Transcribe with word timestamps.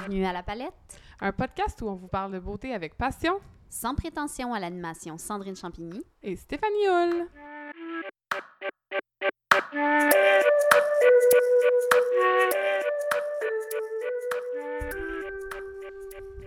Bienvenue 0.00 0.24
à 0.24 0.32
La 0.32 0.42
Palette, 0.42 0.72
un 1.20 1.30
podcast 1.30 1.82
où 1.82 1.86
on 1.86 1.94
vous 1.94 2.08
parle 2.08 2.32
de 2.32 2.38
beauté 2.38 2.72
avec 2.72 2.96
passion. 2.96 3.38
Sans 3.68 3.94
prétention 3.94 4.54
à 4.54 4.58
l'animation, 4.58 5.18
Sandrine 5.18 5.54
Champigny 5.54 6.02
et 6.22 6.36
Stéphanie 6.36 6.86
Hull. 6.88 7.28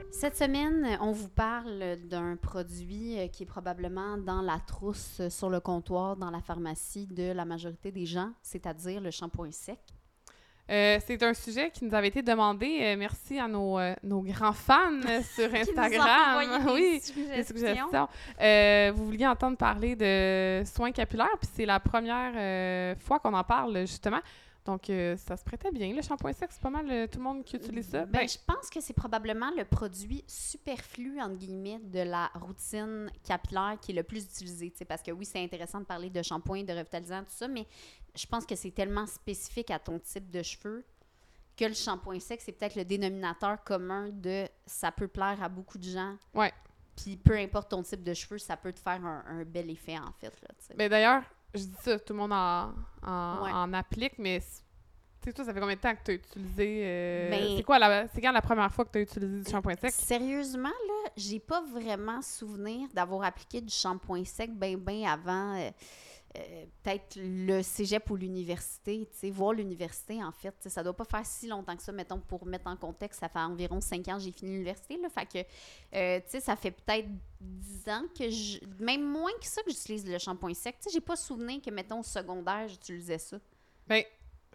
Cette 0.10 0.36
semaine, 0.36 0.98
on 1.02 1.12
vous 1.12 1.30
parle 1.30 1.98
d'un 2.08 2.36
produit 2.38 3.20
euh, 3.20 3.28
qui 3.28 3.44
est 3.44 3.46
probablement 3.46 4.18
dans 4.18 4.42
la 4.42 4.58
trousse 4.60 5.20
euh, 5.20 5.30
sur 5.30 5.52
le 5.52 5.60
comptoir 5.60 6.16
dans 6.16 6.32
la 6.32 6.42
pharmacie 6.42 7.06
de 7.06 7.32
la 7.32 7.46
majorité 7.46 7.92
des 7.92 8.08
gens, 8.08 8.32
c'est-à-dire 8.42 9.00
le 9.00 9.12
shampoing 9.12 9.52
sec. 9.52 9.93
Euh, 10.72 10.98
c'est 11.06 11.22
un 11.24 11.34
sujet 11.34 11.70
qui 11.72 11.84
nous 11.84 11.94
avait 11.94 12.08
été 12.08 12.22
demandé. 12.22 12.96
merci 12.98 13.38
à 13.38 13.48
nos, 13.48 13.80
nos, 14.02 14.22
grands 14.22 14.54
fans 14.54 15.02
sur 15.36 15.54
Instagram. 15.54 16.68
oui, 16.74 17.02
des 17.16 17.44
suggestions. 17.44 18.08
vous 18.96 19.06
vouliez 19.06 19.28
entendre 19.28 19.58
parler 19.58 19.96
de 19.96 20.64
soins 20.66 20.92
capillaires, 20.92 21.38
puis 21.40 21.50
c'est 21.54 21.66
la 21.66 21.80
première 21.80 22.98
fois 23.00 23.20
qu'on 23.20 23.34
en 23.34 23.44
parle 23.44 23.82
justement. 23.82 24.22
Donc, 24.66 24.90
euh, 24.90 25.18
ça 25.18 25.36
se 25.36 25.44
prêtait 25.44 25.72
bien. 25.72 25.94
Le 25.94 26.02
shampoing 26.02 26.32
sec, 26.32 26.50
c'est 26.52 26.62
pas 26.62 26.70
mal 26.70 26.90
euh, 26.90 27.08
tout 27.08 27.18
le 27.18 27.24
monde 27.24 27.44
qui 27.44 27.58
utilise 27.58 27.90
ça. 27.90 28.06
Ben, 28.06 28.22
ben, 28.22 28.28
je 28.28 28.38
pense 28.46 28.70
que 28.70 28.80
c'est 28.80 28.94
probablement 28.94 29.52
le 29.58 29.66
produit 29.66 30.24
superflu, 30.26 31.20
entre 31.20 31.36
guillemets, 31.36 31.80
de 31.84 32.00
la 32.00 32.32
routine 32.36 33.12
capillaire 33.26 33.78
qui 33.82 33.92
est 33.92 33.96
le 33.96 34.04
plus 34.04 34.24
utilisé. 34.24 34.74
Parce 34.88 35.04
que 35.04 35.12
oui, 35.12 35.26
c'est 35.26 35.44
intéressant 35.44 35.80
de 35.80 35.86
parler 35.86 36.10
de 36.10 36.22
shampoing, 36.22 36.64
de 36.64 36.72
revitalisant, 36.72 37.20
tout 37.22 37.36
ça, 37.36 37.48
mais 37.48 37.68
je 38.16 38.26
pense 38.26 38.46
que 38.46 38.56
c'est 38.56 38.72
tellement 38.72 39.06
spécifique 39.06 39.72
à 39.72 39.80
ton 39.80 40.00
type 40.00 40.30
de 40.30 40.44
cheveux 40.44 40.86
que 41.58 41.66
le 41.66 41.74
shampoing 41.74 42.20
sec, 42.20 42.42
c'est 42.42 42.52
peut-être 42.52 42.76
le 42.76 42.86
dénominateur 42.86 43.64
commun 43.64 44.10
de 44.12 44.48
ça 44.66 44.92
peut 44.92 45.08
plaire 45.08 45.42
à 45.42 45.50
beaucoup 45.50 45.78
de 45.78 45.84
gens. 45.84 46.16
Ouais. 46.34 46.52
Puis 46.96 47.18
peu 47.18 47.38
importe 47.38 47.70
ton 47.70 47.84
type 47.84 48.04
de 48.04 48.14
cheveux, 48.14 48.38
ça 48.38 48.58
peut 48.58 48.74
te 48.74 48.80
faire 48.80 49.04
un, 49.04 49.44
bel 49.44 49.70
effet, 49.70 49.98
en 49.98 50.12
fait. 50.20 50.34
Là, 50.42 50.50
ben, 50.76 50.90
D'ailleurs, 50.90 51.24
je 51.54 51.64
dis 51.64 51.76
ça, 51.82 52.00
tout 52.00 52.14
le 52.14 52.20
monde 52.20 52.34
en, 52.34 52.74
en, 53.04 53.74
applique, 53.74 54.18
mais 54.18 54.40
tu 54.40 55.30
sais, 55.30 55.34
toi, 55.34 55.46
ça 55.46 55.54
fait 55.54 55.60
combien 55.60 55.76
de 55.76 55.82
temps 55.82 55.96
que 55.96 56.04
tu 56.04 56.12
as 56.12 56.14
utilisé. 56.16 56.82
Euh, 56.86 57.30
ben 57.30 57.58
c'est 57.58 57.64
quoi 57.64 57.80
la, 57.80 58.08
c'est 58.10 58.22
quand 58.22 58.32
la 58.32 58.42
première 58.42 58.72
fois 58.72 58.86
que 58.86 58.92
tu 58.92 58.98
as 59.00 59.02
utilisé 59.02 59.44
du 59.44 59.50
shampoing 59.50 59.76
sec? 59.76 59.92
Sérieusement, 59.92 60.70
là, 60.70 61.12
j'ai 61.16 61.40
pas 61.40 61.62
vraiment 61.62 62.22
souvenir 62.22 62.90
d'avoir 62.94 63.24
appliqué 63.24 63.62
du 63.62 63.74
shampoing 63.74 64.26
sec 64.26 64.52
bien, 64.52 64.78
bien 64.78 65.12
avant. 65.12 65.56
Euh, 65.56 65.72
euh, 66.36 66.66
peut-être 66.82 67.16
le 67.22 67.62
cégep 67.62 68.10
ou 68.10 68.16
l'université, 68.16 69.08
voir 69.32 69.54
l'université, 69.54 70.24
en 70.24 70.32
fait. 70.32 70.56
Ça 70.68 70.82
doit 70.82 70.96
pas 70.96 71.06
faire 71.06 71.26
si 71.26 71.48
longtemps 71.48 71.76
que 71.76 71.84
ça, 71.84 71.92
mettons, 71.92 72.20
pour 72.20 72.46
mettre 72.48 72.68
en 72.68 72.76
contexte, 72.76 73.20
ça 73.20 73.30
fait 73.30 73.40
environ 73.40 73.80
cinq 73.82 74.08
ans 74.08 74.18
que 74.18 74.24
j'ai 74.24 74.32
fini 74.32 74.52
l'université, 74.52 74.98
là. 74.98 75.10
Fait 75.10 75.26
que, 75.26 75.48
euh, 75.96 76.20
tu 76.22 76.32
sais, 76.32 76.40
ça 76.40 76.56
fait 76.56 76.72
peut-être 76.72 77.08
dix 77.40 77.88
ans 77.88 78.04
que 78.18 78.30
je... 78.30 78.60
Même 78.80 79.04
moins 79.04 79.32
que 79.40 79.46
ça 79.46 79.62
que 79.62 79.70
j'utilise 79.70 80.08
le 80.08 80.18
shampoing 80.18 80.56
sec. 80.56 80.76
Tu 80.80 80.86
sais, 80.86 80.90
j'ai 80.94 81.02
pas 81.02 81.16
souvenir 81.16 81.62
que, 81.62 81.70
mettons, 81.70 82.00
au 82.00 82.04
secondaire, 82.04 82.68
j'utilisais 82.68 83.20
ça. 83.20 83.38
Ben, 83.86 84.04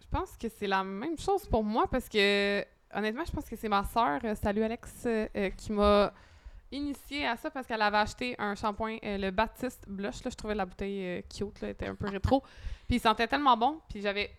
je 0.01 0.07
pense 0.07 0.35
que 0.35 0.49
c'est 0.49 0.67
la 0.67 0.83
même 0.83 1.17
chose 1.17 1.45
pour 1.45 1.63
moi, 1.63 1.87
parce 1.87 2.09
que, 2.09 2.65
honnêtement, 2.93 3.23
je 3.25 3.31
pense 3.31 3.45
que 3.45 3.55
c'est 3.55 3.69
ma 3.69 3.85
soeur, 3.85 4.19
euh, 4.25 4.35
salut 4.35 4.63
Alex, 4.63 5.07
qui 5.57 5.71
m'a 5.71 6.13
initiée 6.71 7.25
à 7.25 7.35
ça 7.35 7.49
parce 7.49 7.67
qu'elle 7.67 7.81
avait 7.81 7.97
acheté 7.97 8.35
un 8.37 8.55
shampoing, 8.55 8.97
euh, 9.03 9.17
le 9.17 9.31
Baptiste 9.31 9.85
Blush. 9.87 10.23
Là, 10.23 10.29
je 10.31 10.35
trouvais 10.35 10.55
la 10.55 10.65
bouteille 10.65 11.03
euh, 11.05 11.21
cute, 11.21 11.61
là, 11.61 11.69
était 11.69 11.87
un 11.87 11.95
peu 11.95 12.07
rétro. 12.07 12.41
Puis 12.87 12.97
il 12.97 12.99
sentait 12.99 13.27
tellement 13.27 13.57
bon. 13.57 13.79
Puis 13.89 14.01
j'avais 14.01 14.31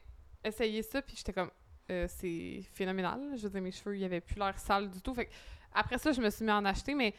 essayé 0.45 0.83
ça, 0.83 1.03
puis 1.03 1.15
j'étais 1.17 1.33
comme, 1.33 1.51
euh, 1.91 2.07
c'est 2.09 2.63
phénoménal. 2.73 3.21
Je 3.37 3.43
veux 3.43 3.51
dire, 3.51 3.63
mes 3.63 3.73
cheveux, 3.73 3.97
il 3.97 4.01
n'y 4.01 4.05
avait 4.05 4.21
plus 4.21 4.37
l'air 4.37 4.59
sale 4.59 4.91
du 4.91 5.01
tout. 5.01 5.15
Fait 5.15 5.29
après 5.73 5.99
ça, 5.99 6.13
je 6.13 6.21
me 6.21 6.31
suis 6.31 6.45
mis 6.45 6.51
à 6.51 6.57
en 6.57 6.65
acheter, 6.65 6.95
mais 6.95 7.15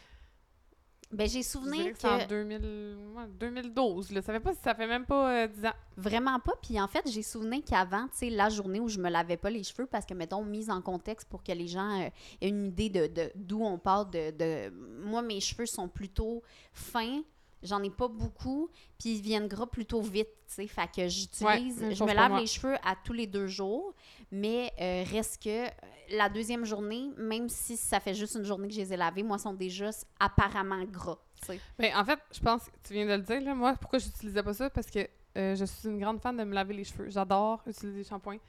ben, 1.12 1.28
j'ai 1.28 1.44
souvenir 1.44 1.94
que... 1.98 2.08
en 2.08 3.28
2012, 3.40 4.12
là. 4.12 4.22
Ça 4.22 4.34
fait 4.34 4.40
pas, 4.40 4.54
ça 4.54 4.74
fait 4.74 4.88
même 4.88 5.06
pas 5.06 5.48
10 5.48 5.60
euh, 5.64 5.68
ans. 5.68 5.74
Vraiment 5.98 6.40
pas. 6.40 6.54
Puis 6.62 6.80
en 6.80 6.88
fait, 6.88 7.04
j'ai 7.12 7.22
souvenir 7.22 7.62
qu'avant, 7.66 8.08
tu 8.08 8.18
sais, 8.18 8.30
la 8.30 8.50
journée 8.50 8.80
où 8.80 8.88
je 8.88 9.00
me 9.00 9.10
lavais 9.10 9.38
pas 9.38 9.50
les 9.50 9.64
cheveux, 9.64 9.86
parce 9.86 10.06
que, 10.06 10.14
mettons, 10.14 10.44
mise 10.44 10.70
en 10.70 10.82
contexte 10.82 11.28
pour 11.28 11.44
que 11.44 11.52
les 11.52 11.68
gens 11.68 12.02
euh, 12.02 12.10
aient 12.40 12.50
une 12.50 12.66
idée 12.66 12.90
de 12.90 13.32
d'où 13.36 13.64
on 13.64 13.78
parle 13.78 14.10
de, 14.10 14.32
de... 14.32 14.70
Moi, 15.04 15.22
mes 15.22 15.40
cheveux 15.42 15.66
sont 15.66 15.88
plutôt 15.88 16.42
fins. 16.74 17.22
J'en 17.64 17.82
ai 17.84 17.90
pas 17.90 18.08
beaucoup, 18.08 18.70
puis 19.00 19.16
ils 19.16 19.22
viennent 19.22 19.48
gras 19.48 19.68
plutôt 19.68 20.02
vite, 20.02 20.30
tu 20.48 20.56
sais. 20.56 20.68
Fait 20.68 20.90
que 20.94 21.08
j'utilise, 21.08 21.94
je 21.94 22.04
me 22.04 22.14
lave 22.14 22.40
les 22.40 22.48
cheveux 22.48 22.76
à 22.84 22.96
tous 23.04 23.14
les 23.14 23.28
deux 23.28 23.48
jours, 23.48 23.94
mais 24.32 24.72
euh, 24.80 25.04
reste 25.12 25.44
que 25.44 25.68
la 26.16 26.30
deuxième 26.30 26.66
journée, 26.66 27.10
même 27.18 27.50
si 27.50 27.78
ça 27.78 28.00
fait 28.00 28.14
juste 28.14 28.36
une 28.36 28.44
journée 28.44 28.68
que 28.68 28.74
je 28.74 28.80
les 28.80 28.94
ai 28.94 28.98
lavés, 28.98 29.24
moi, 29.24 29.38
sont 29.38 29.54
déjà 29.54 29.90
apparemment 30.20 30.84
gras. 30.86 31.20
Mais 31.80 31.94
en 31.96 32.06
fait, 32.06 32.20
je 32.32 32.40
pense 32.40 32.66
que 32.66 32.76
tu 32.84 32.94
viens 32.94 33.06
de 33.06 33.14
le 33.14 33.22
dire, 33.22 33.42
là, 33.42 33.56
moi, 33.56 33.76
pourquoi 33.80 34.00
j'utilisais 34.00 34.44
pas 34.44 34.54
ça? 34.54 34.70
Parce 34.70 34.90
que 34.90 35.08
euh, 35.38 35.56
je 35.56 35.66
suis 35.66 35.88
une 35.88 36.00
grande 36.00 36.20
fan 36.20 36.36
de 36.36 36.44
me 36.44 36.54
laver 36.54 36.74
les 36.74 36.84
cheveux. 36.84 37.10
J'adore 37.10 37.62
utiliser 37.66 38.00
des 38.00 38.04
shampoings. 38.04 38.40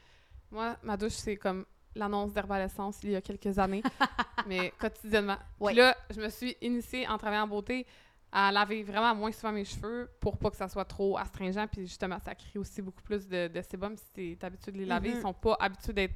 Moi, 0.51 0.77
ma 0.83 0.97
douche, 0.97 1.13
c'est 1.13 1.37
comme 1.37 1.65
l'annonce 1.95 2.33
d'Herbalescence 2.33 2.99
il 3.03 3.11
y 3.11 3.17
a 3.17 3.21
quelques 3.21 3.59
années, 3.59 3.83
mais 4.47 4.73
quotidiennement. 4.79 5.39
Puis 5.65 5.75
là, 5.75 5.97
je 6.11 6.21
me 6.21 6.29
suis 6.29 6.57
initiée 6.61 7.07
en 7.09 7.19
travaillant 7.19 7.45
en 7.45 7.49
beauté 7.49 7.87
à 8.33 8.51
laver 8.51 8.83
vraiment 8.83 9.15
moins 9.15 9.31
souvent 9.31 9.53
mes 9.53 9.65
cheveux 9.65 10.11
pour 10.19 10.39
pas 10.39 10.51
que 10.51 10.57
ça 10.57 10.67
soit 10.67 10.87
trop 10.87 11.19
astringent. 11.19 11.67
Puis 11.71 11.83
justement, 11.83 12.19
ça 12.19 12.35
crée 12.35 12.59
aussi 12.59 12.81
beaucoup 12.81 13.03
plus 13.03 13.29
de, 13.29 13.49
de 13.49 13.63
sébum 13.63 13.95
si 13.97 14.05
tu 14.15 14.33
es 14.33 14.45
habitué 14.45 14.73
de 14.73 14.79
les 14.79 14.87
laver. 14.87 15.11
Ils 15.11 15.17
mm-hmm. 15.17 15.23
sont 15.23 15.35
pas 15.35 15.57
habitués 15.61 15.93
d'être 15.93 16.15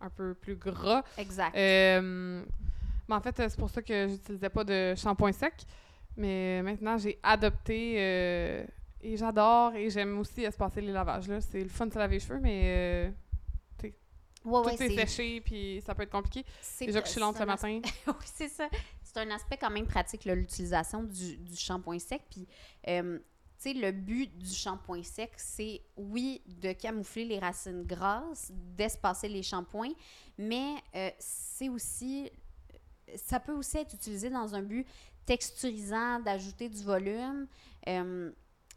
un 0.00 0.10
peu 0.10 0.34
plus 0.34 0.56
gras. 0.56 1.04
Exact. 1.16 1.56
Euh, 1.56 2.42
mais 3.08 3.14
en 3.14 3.20
fait, 3.20 3.34
c'est 3.36 3.56
pour 3.56 3.70
ça 3.70 3.80
que 3.80 4.08
j'utilisais 4.08 4.50
pas 4.50 4.64
de 4.64 4.94
shampoing 4.96 5.32
sec. 5.32 5.54
Mais 6.16 6.60
maintenant, 6.62 6.98
j'ai 6.98 7.18
adopté 7.22 7.94
euh, 7.98 8.64
et 9.00 9.16
j'adore 9.16 9.74
et 9.76 9.88
j'aime 9.88 10.18
aussi 10.18 10.42
espacer 10.42 10.80
les 10.80 10.92
lavages. 10.92 11.30
C'est 11.40 11.62
le 11.62 11.68
fun 11.68 11.86
de 11.86 11.92
se 11.92 11.98
laver 11.98 12.16
les 12.16 12.20
cheveux, 12.20 12.40
mais 12.40 12.62
euh, 12.64 13.10
tout 14.42 14.68
est, 14.68 15.06
séché 15.06 15.40
puis 15.40 15.80
ça 15.84 15.94
peut 15.94 16.02
être 16.02 16.10
compliqué. 16.10 16.44
Déjà 16.80 17.00
que 17.00 17.06
je 17.06 17.12
suis 17.12 17.20
lente 17.20 17.36
ce 17.36 17.44
matin. 17.44 17.80
oui, 18.06 18.14
c'est 18.24 18.48
ça. 18.48 18.68
C'est 19.18 19.26
un 19.26 19.34
aspect 19.34 19.56
quand 19.56 19.70
même 19.70 19.86
pratique, 19.86 20.24
l'utilisation 20.24 21.02
du, 21.02 21.36
du 21.36 21.56
shampoing 21.56 21.98
sec. 21.98 22.22
Puis 22.30 22.46
sais, 23.58 23.74
le 23.74 23.90
but 23.90 24.36
du 24.38 24.54
shampoing 24.54 25.02
sec, 25.02 25.32
c'est 25.36 25.82
oui 25.96 26.40
de 26.46 26.72
camoufler 26.72 27.24
les 27.24 27.38
racines 27.38 27.84
grasses, 27.84 28.50
d'espacer 28.52 29.28
les 29.28 29.42
shampoings, 29.42 29.94
mais 30.38 30.74
euh, 30.94 31.10
c'est 31.18 31.68
aussi 31.68 32.30
ça 33.16 33.40
peut 33.40 33.54
aussi 33.54 33.78
être 33.78 33.94
utilisé 33.94 34.28
dans 34.28 34.54
un 34.54 34.62
but 34.62 34.86
texturisant, 35.24 36.20
d'ajouter 36.20 36.68
du 36.68 36.82
volume. 36.82 37.46
Euh, 37.88 38.30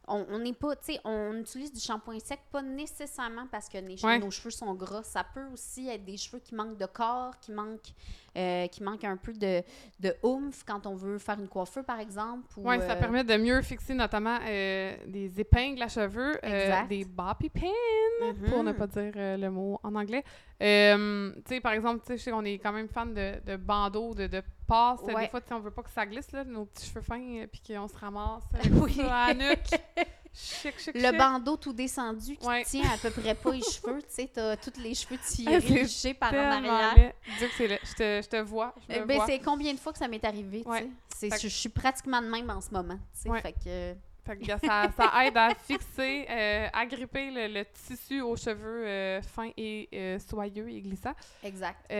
on 0.07 0.39
n'est 0.39 0.53
pas, 0.53 0.75
tu 0.75 0.93
sais, 0.93 0.99
on 1.05 1.35
utilise 1.35 1.71
du 1.71 1.79
shampoing 1.79 2.19
sec, 2.19 2.39
pas 2.51 2.61
nécessairement 2.61 3.47
parce 3.47 3.69
que 3.69 3.77
nos 4.19 4.31
cheveux 4.31 4.51
sont 4.51 4.73
gras. 4.73 5.03
Ça 5.03 5.23
peut 5.23 5.45
aussi 5.53 5.87
être 5.87 6.03
des 6.03 6.17
cheveux 6.17 6.39
qui 6.39 6.55
manquent 6.55 6.77
de 6.77 6.85
corps, 6.85 7.37
qui 7.39 7.51
manquent, 7.51 7.93
euh, 8.37 8.67
qui 8.67 8.81
manquent 8.83 9.03
un 9.03 9.17
peu 9.17 9.33
de, 9.33 9.61
de 9.99 10.15
oomph 10.23 10.63
quand 10.65 10.85
on 10.85 10.95
veut 10.95 11.17
faire 11.17 11.37
une 11.39 11.47
coiffure, 11.47 11.83
par 11.83 11.99
exemple. 11.99 12.47
Oui, 12.57 12.79
ça 12.79 12.93
euh, 12.93 12.99
permet 12.99 13.23
de 13.23 13.35
mieux 13.35 13.61
fixer 13.61 13.93
notamment 13.93 14.37
euh, 14.47 14.95
des 15.07 15.39
épingles 15.41 15.81
à 15.81 15.89
cheveux, 15.89 16.39
des 16.87 17.05
bobby 17.05 17.49
pins, 17.49 18.33
pour 18.47 18.63
ne 18.63 18.71
pas 18.71 18.87
dire 18.87 19.11
le 19.15 19.49
mot 19.49 19.79
en 19.83 19.95
anglais. 19.95 20.23
tu 20.59 21.43
sais, 21.45 21.59
par 21.61 21.73
exemple, 21.73 22.03
tu 22.05 22.17
sais, 22.17 22.31
qu'on 22.31 22.45
est 22.45 22.57
quand 22.57 22.71
même 22.71 22.87
fan 22.87 23.13
de, 23.13 23.41
de 23.45 23.57
bandeaux, 23.57 24.13
de, 24.13 24.27
de 24.27 24.41
passes. 24.65 25.03
Des 25.03 25.27
fois, 25.27 25.41
on 25.51 25.59
veut 25.59 25.71
pas 25.71 25.83
que 25.83 25.91
ça 25.91 26.05
glisse, 26.05 26.31
là, 26.31 26.45
nos 26.45 26.65
petits 26.65 26.87
cheveux 26.87 27.01
fins, 27.01 27.45
puis 27.51 27.61
qu'on 27.67 27.87
se 27.87 27.97
ramasse 27.97 28.43
oui. 28.81 28.95
la 28.97 29.33
nuque. 29.33 29.71
Chic, 30.33 30.79
chic, 30.79 30.95
le 30.95 31.17
bandeau 31.17 31.57
tout 31.57 31.73
descendu 31.73 32.37
qui 32.37 32.63
tient 32.65 32.89
à 32.89 32.97
peu 32.97 33.09
près 33.09 33.35
pas 33.35 33.51
les 33.51 33.61
cheveux, 33.61 34.01
tu 34.01 34.07
sais, 34.09 34.29
t'as 34.33 34.55
tous 34.55 34.79
les 34.79 34.93
cheveux 34.93 35.17
tirés, 35.17 35.57
ah, 35.57 36.13
par 36.13 36.33
en 36.33 36.65
arrière. 36.65 37.13
Que 37.57 37.67
je 37.67 37.95
te, 37.95 38.21
je 38.23 38.27
te 38.27 38.41
vois, 38.41 38.73
je 38.89 38.95
euh, 38.95 39.05
ben, 39.05 39.21
c'est 39.25 39.39
combien 39.39 39.73
de 39.73 39.79
fois 39.79 39.91
que 39.91 39.99
ça 39.99 40.07
m'est 40.07 40.23
arrivé, 40.23 40.63
tu 40.63 41.29
sais? 41.29 41.37
Je, 41.41 41.47
suis 41.47 41.69
pratiquement 41.69 42.21
de 42.21 42.27
même 42.27 42.49
en 42.49 42.61
ce 42.61 42.71
moment, 42.71 42.97
tu 43.21 43.29
sais, 43.29 43.41
fait 43.41 43.53
que... 43.53 43.95
Fait 44.23 44.37
que 44.37 44.45
ça, 44.45 44.87
ça, 44.95 45.25
aide 45.25 45.35
à 45.35 45.55
fixer, 45.55 46.27
euh, 46.29 46.67
à 46.71 46.85
gripper 46.85 47.31
le, 47.31 47.63
tissu 47.65 48.21
aux 48.21 48.35
cheveux 48.35 48.85
euh, 48.85 49.21
fins 49.21 49.49
et 49.57 49.89
euh, 49.93 50.19
soyeux 50.19 50.69
et 50.69 50.79
glissants. 50.81 51.15
Exact. 51.43 51.91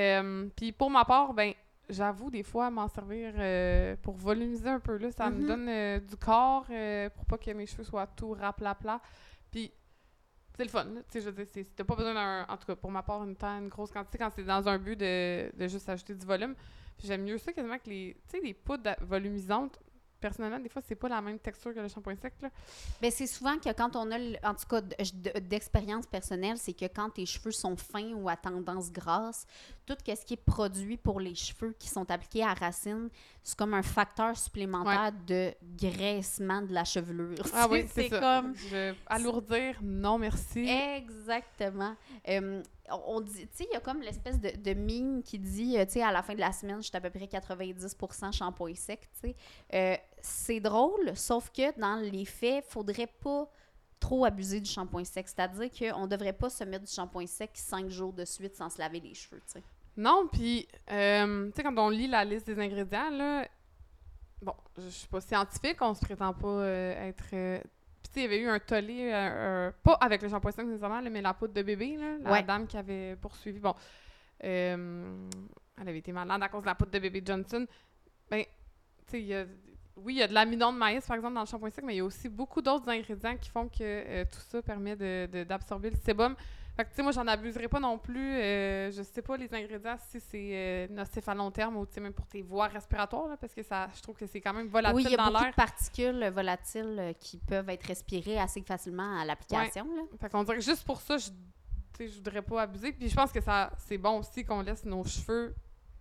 Puis 0.56 0.72
pour 0.72 0.92
ma 0.92 1.04
part, 1.04 1.34
ben 1.34 1.54
j'avoue, 1.92 2.32
des 2.32 2.44
fois, 2.44 2.72
m'en 2.72 2.88
servir 2.88 3.34
euh, 3.38 3.96
pour 4.02 4.16
volumiser 4.16 4.70
un 4.70 4.80
peu. 4.80 4.98
Là, 4.98 5.12
ça 5.12 5.30
me 5.30 5.42
mhm. 5.42 5.48
donne 5.48 5.70
euh, 5.70 6.00
du 6.00 6.16
corps 6.16 6.66
euh, 6.70 7.10
pour 7.10 7.26
pas 7.26 7.38
que 7.38 7.52
mes 7.52 7.66
cheveux 7.66 7.84
soient 7.84 8.08
tout 8.08 8.32
rapla-pla. 8.32 9.02
Puis, 9.52 9.72
c'est 10.56 10.64
le 10.64 10.70
fun. 10.70 10.86
Tu 10.86 11.02
sais, 11.10 11.22
je 11.22 11.30
veux 11.30 11.46
dire, 11.46 11.66
t'as 11.76 11.84
pas 11.84 11.96
besoin 11.96 12.14
d'un. 12.14 12.46
En 12.48 12.58
tout 12.58 12.66
cas, 12.66 12.76
pour 12.76 12.92
ma 12.92 13.04
part, 13.04 13.24
une, 13.24 13.36
une 13.42 13.70
grosse 13.70 13.92
quantité 13.92 14.18
quand 14.18 14.30
c'est 14.36 14.44
dans 14.44 14.68
un 14.68 14.78
but 14.78 14.98
de, 14.98 15.52
de 15.56 15.68
juste 15.68 15.88
ajouter 15.90 16.16
du 16.16 16.26
volume. 16.26 16.56
J'aime 17.04 17.24
mieux 17.24 17.38
ça 17.38 17.52
quasiment 17.52 17.78
que 17.78 17.90
les, 17.90 18.18
tu 18.30 18.38
sais, 18.38 18.44
les 18.44 18.54
poudres 18.54 18.96
volumisantes. 19.02 19.80
Personnellement, 20.22 20.60
des 20.60 20.70
fois, 20.70 20.82
c'est 20.88 20.96
pas 20.96 21.10
la 21.10 21.22
même 21.22 21.40
texture 21.40 21.74
que 21.74 21.80
le 21.80 21.88
shampoing 21.90 22.16
sec. 22.16 22.34
Là. 22.42 22.50
Ben, 23.02 23.12
c'est 23.12 23.28
souvent 23.28 23.58
que 23.58 23.72
quand 23.74 23.96
on 23.96 24.10
a, 24.12 24.18
en 24.50 24.54
tout 24.54 24.68
cas, 24.70 24.82
d'expérience 25.42 26.06
personnelle, 26.06 26.58
c'est 26.58 26.74
que 26.74 26.86
quand 26.86 27.10
tes 27.10 27.26
cheveux 27.26 27.52
sont 27.52 27.76
fins 27.76 28.14
ou 28.14 28.30
à 28.30 28.38
tendance 28.38 28.92
grasse, 28.92 29.46
tout 29.86 29.98
ce 30.08 30.26
qui 30.26 30.34
est 30.36 30.38
produit 30.46 30.98
pour 30.98 31.20
les 31.20 31.36
cheveux 31.36 31.76
qui 31.78 31.90
sont 31.90 32.10
appliqués 32.10 32.44
à 32.44 32.54
racine, 32.54 33.10
c'est 33.44 33.58
comme 33.58 33.74
un 33.74 33.82
facteur 33.82 34.38
supplémentaire 34.38 35.12
de 35.26 35.54
graissement 35.76 36.62
de 36.62 36.74
la 36.74 36.86
chevelure. 36.86 37.44
Ah 37.54 37.68
oui, 37.70 37.86
c'est 37.94 38.10
comme... 38.10 38.56
Je- 38.56 38.94
alourdir, 39.08 39.80
non 39.82 40.18
merci. 40.18 40.70
Exactement. 40.70 41.96
Euh, 42.30 42.62
on 43.08 43.22
dit, 43.22 43.48
tu 43.48 43.58
sais, 43.58 43.68
il 43.70 43.74
y 43.74 43.76
a 43.76 43.80
comme 43.80 44.02
l'espèce 44.02 44.40
de, 44.40 44.52
de 44.56 44.74
mime 44.74 45.24
qui 45.24 45.40
dit, 45.40 45.78
euh, 45.78 45.86
tu 45.86 45.94
sais, 45.94 46.04
à 46.04 46.12
la 46.12 46.22
fin 46.24 46.34
de 46.34 46.40
la 46.40 46.52
semaine, 46.52 46.78
je 46.78 46.88
suis 46.88 46.98
à 46.98 47.02
peu 47.02 47.10
près 47.10 47.26
90% 47.26 48.32
shampoing 48.32 48.76
sec, 48.76 49.10
tu 49.14 49.30
sais. 49.30 49.36
Euh, 49.74 49.96
c'est 50.22 50.60
drôle, 50.60 51.16
sauf 51.16 51.50
que 51.52 51.78
dans 51.80 51.96
les 51.96 52.26
faits, 52.26 52.66
faudrait 52.68 53.08
pas 53.08 53.50
trop 54.00 54.26
abuser 54.26 54.60
du 54.60 54.70
shampoing 54.70 55.04
sec. 55.04 55.28
C'est-à-dire 55.28 55.70
qu'on 55.72 56.08
devrait 56.08 56.34
pas 56.34 56.50
se 56.50 56.64
mettre 56.64 56.86
du 56.86 56.92
shampoing 56.92 57.28
sec 57.28 57.52
cinq 57.54 57.90
jours 57.90 58.14
de 58.14 58.26
suite 58.26 58.56
sans 58.56 58.70
se 58.70 58.80
laver 58.80 59.00
les 59.00 59.14
cheveux, 59.14 59.42
tu 59.46 59.54
sais. 59.54 59.64
Non, 59.98 60.28
puis, 60.32 60.68
euh, 60.92 61.48
tu 61.48 61.54
sais, 61.56 61.64
quand 61.64 61.78
on 61.78 61.90
lit 61.90 62.08
la 62.08 62.24
liste 62.24 62.48
des 62.48 62.60
ingrédients, 62.60 63.10
là, 63.10 63.48
bon, 64.42 64.56
je 64.78 64.90
suis 64.90 65.08
pas 65.08 65.22
scientifique, 65.22 65.78
on 65.82 65.94
se 65.94 66.00
prétend 66.00 66.34
pas 66.34 66.66
être. 66.66 67.62
Il 68.20 68.22
y 68.24 68.26
avait 68.26 68.40
eu 68.40 68.48
un 68.48 68.60
tollé, 68.60 69.10
euh, 69.12 69.14
euh, 69.14 69.72
pas 69.84 69.94
avec 70.02 70.22
le 70.22 70.30
shampoing 70.30 70.52
sec 70.52 70.66
nécessairement, 70.66 71.02
mais 71.10 71.22
la 71.22 71.34
poudre 71.34 71.54
de 71.54 71.62
bébé, 71.62 71.98
là, 71.98 72.18
la 72.24 72.32
Ouais. 72.32 72.44
dame 72.44 72.68
qui 72.68 72.78
avait 72.78 73.16
poursuivi. 73.16 73.60
Bon, 73.60 73.74
euh, 74.44 75.30
elle 75.80 75.88
avait 75.90 76.00
été 76.00 76.12
malade 76.12 76.42
à 76.44 76.50
cause 76.50 76.62
de 76.62 76.68
la 76.68 76.76
poudre 76.76 76.92
de 76.92 77.00
bébé 77.00 77.22
Johnson. 77.26 77.66
Ben, 78.30 78.44
tu 78.44 79.12
sais, 79.12 79.22
il 79.22 79.28
y 79.28 79.36
a. 79.36 79.46
Oui, 79.98 80.14
il 80.16 80.20
y 80.20 80.24
a 80.24 80.28
de 80.28 80.34
l'amidon 80.34 80.72
de 80.74 80.78
maïs, 80.78 81.06
par 81.06 81.16
exemple, 81.18 81.36
dans 81.36 81.42
le 81.42 81.46
shampoing 81.46 81.70
sec, 81.70 81.84
mais 81.84 81.94
il 81.94 81.98
y 81.98 82.00
a 82.00 82.06
aussi 82.06 82.30
beaucoup 82.30 82.62
d'autres 82.62 82.90
ingrédients 82.90 83.36
qui 83.38 83.50
font 83.50 83.68
que 83.68 83.76
euh, 83.82 84.24
tout 84.26 84.40
ça 84.40 84.62
permet 84.62 84.96
de- 84.96 85.28
de- 85.32 85.44
d'absorber 85.44 85.90
le 85.90 85.98
sébum. 85.98 86.36
Fait 86.76 86.86
que, 86.86 86.90
tu 86.90 86.96
sais, 86.96 87.04
moi, 87.04 87.12
j'en 87.12 87.28
abuserai 87.28 87.68
pas 87.68 87.80
non 87.80 87.98
plus. 87.98 88.36
Euh, 88.36 88.92
je 88.92 89.04
sais 89.04 89.22
pas 89.22 89.36
les 89.36 89.54
ingrédients 89.54 89.98
si 90.10 90.20
c'est 90.20 90.52
euh, 90.54 90.88
nocif 90.90 91.28
à 91.28 91.36
long 91.36 91.52
terme 91.52 91.76
ou, 91.78 91.86
tu 91.86 91.94
sais, 91.94 92.02
même 92.02 92.14
pour 92.14 92.26
tes 92.28 92.42
voies 92.42 92.68
respiratoires, 92.68 93.28
là, 93.28 93.38
parce 93.38 93.54
que 93.54 93.62
ça, 93.62 93.90
je 93.96 94.02
trouve 94.02 94.16
que 94.16 94.26
c'est 94.26 94.40
quand 94.40 94.54
même 94.54 94.68
volatile 94.68 94.96
oui, 94.96 95.04
il 95.06 95.12
y 95.12 95.14
a 95.14 95.18
dans 95.18 95.26
beaucoup 95.26 95.44
l'air. 95.44 95.52
de 95.52 95.56
particules 95.56 96.30
volatiles 96.34 96.96
euh, 96.98 97.14
qui 97.14 97.38
peuvent 97.38 97.70
être 97.70 97.86
respirées 97.86 98.40
assez 98.40 98.62
facilement 98.62 99.20
à 99.20 99.26
l'application, 99.26 99.86
là. 99.96 100.04
Fait 100.20 100.30
qu'on 100.30 100.44
dirait 100.44 100.58
que 100.58 100.64
juste 100.64 100.86
pour 100.86 101.02
ça, 101.02 101.18
je, 101.18 101.28
tu 101.28 101.34
sais, 101.98 102.08
je 102.08 102.16
voudrais 102.16 102.42
pas 102.42 102.62
abuser. 102.62 102.94
Puis 102.94 103.10
je 103.10 103.16
pense 103.16 103.32
que 103.32 103.42
ça 103.42 103.72
c'est 103.78 103.98
bon 103.98 104.20
aussi 104.20 104.46
qu'on 104.46 104.62
laisse 104.62 104.86
nos 104.86 105.04
cheveux 105.04 105.54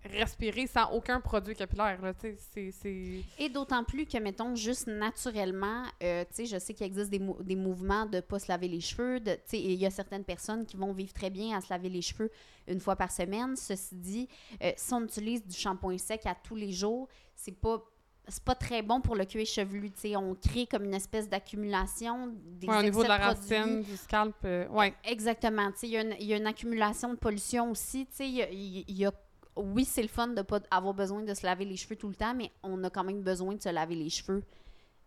respirer 0.04 0.66
sans 0.66 0.90
aucun 0.92 1.20
produit 1.20 1.54
capillaire, 1.54 2.00
là, 2.00 2.14
tu 2.14 2.20
sais, 2.20 2.36
c'est- 2.52 2.70
c'est... 2.72 3.22
Et 3.38 3.48
d'autant 3.48 3.84
plus 3.84 4.06
que, 4.06 4.16
mettons, 4.18 4.54
juste 4.54 4.86
naturellement, 4.86 5.84
euh, 6.02 6.24
je 6.38 6.58
sais 6.58 6.74
qu'il 6.74 6.86
existe 6.86 7.10
des, 7.10 7.18
mou- 7.18 7.42
des 7.42 7.56
mouvements 7.56 8.06
de 8.06 8.20
pas 8.20 8.38
se 8.38 8.48
laver 8.48 8.68
les 8.68 8.80
cheveux. 8.80 9.20
il 9.52 9.72
y 9.74 9.86
a 9.86 9.90
certaines 9.90 10.24
personnes 10.24 10.64
qui 10.64 10.76
vont 10.76 10.92
vivre 10.92 11.12
très 11.12 11.30
bien 11.30 11.56
à 11.56 11.60
se 11.60 11.68
laver 11.70 11.88
les 11.90 12.02
cheveux 12.02 12.30
une 12.66 12.80
fois 12.80 12.96
par 12.96 13.10
semaine. 13.12 13.56
Ceci 13.56 13.94
dit, 13.94 14.28
euh, 14.62 14.72
si 14.76 14.94
on 14.94 15.04
utilise 15.04 15.46
du 15.46 15.54
shampoing 15.56 15.98
sec 15.98 16.24
à 16.26 16.34
tous 16.34 16.56
les 16.56 16.72
jours, 16.72 17.08
c'est 17.34 17.52
pas 17.52 17.82
c'est 18.28 18.44
pas 18.44 18.54
très 18.54 18.82
bon 18.82 19.00
pour 19.00 19.16
le 19.16 19.24
cuir 19.24 19.44
chevelu, 19.44 19.90
on 20.16 20.36
crée 20.36 20.64
comme 20.66 20.84
une 20.84 20.94
espèce 20.94 21.28
d'accumulation 21.28 22.32
des 22.36 22.68
Ouais, 22.68 22.76
au 22.78 22.82
niveau 22.82 23.02
de 23.02 23.08
la 23.08 23.16
racine, 23.16 23.82
du 23.82 23.96
scalp, 23.96 24.36
euh, 24.44 24.68
ouais. 24.68 24.94
Exactement. 25.04 25.72
Tu 25.72 25.78
sais, 25.78 25.86
Il 25.88 25.92
y, 25.92 25.96
a 25.96 26.02
une- 26.02 26.14
il 26.20 26.26
y 26.26 26.34
a 26.34 26.36
une 26.36 26.46
accumulation 26.46 27.10
de 27.12 27.18
pollution 27.18 27.70
aussi. 27.72 28.06
Tu 28.06 28.12
sais, 28.16 28.28
Il 28.28 28.36
y 28.36 28.84
il 28.86 28.96
y 28.98 29.04
a- 29.04 29.12
oui, 29.60 29.84
c'est 29.84 30.02
le 30.02 30.08
fun 30.08 30.28
de 30.28 30.34
ne 30.34 30.42
pas 30.42 30.60
avoir 30.70 30.94
besoin 30.94 31.22
de 31.22 31.34
se 31.34 31.44
laver 31.44 31.64
les 31.64 31.76
cheveux 31.76 31.96
tout 31.96 32.08
le 32.08 32.14
temps, 32.14 32.34
mais 32.34 32.50
on 32.62 32.82
a 32.84 32.90
quand 32.90 33.04
même 33.04 33.22
besoin 33.22 33.54
de 33.54 33.62
se 33.62 33.68
laver 33.68 33.94
les 33.94 34.10
cheveux 34.10 34.42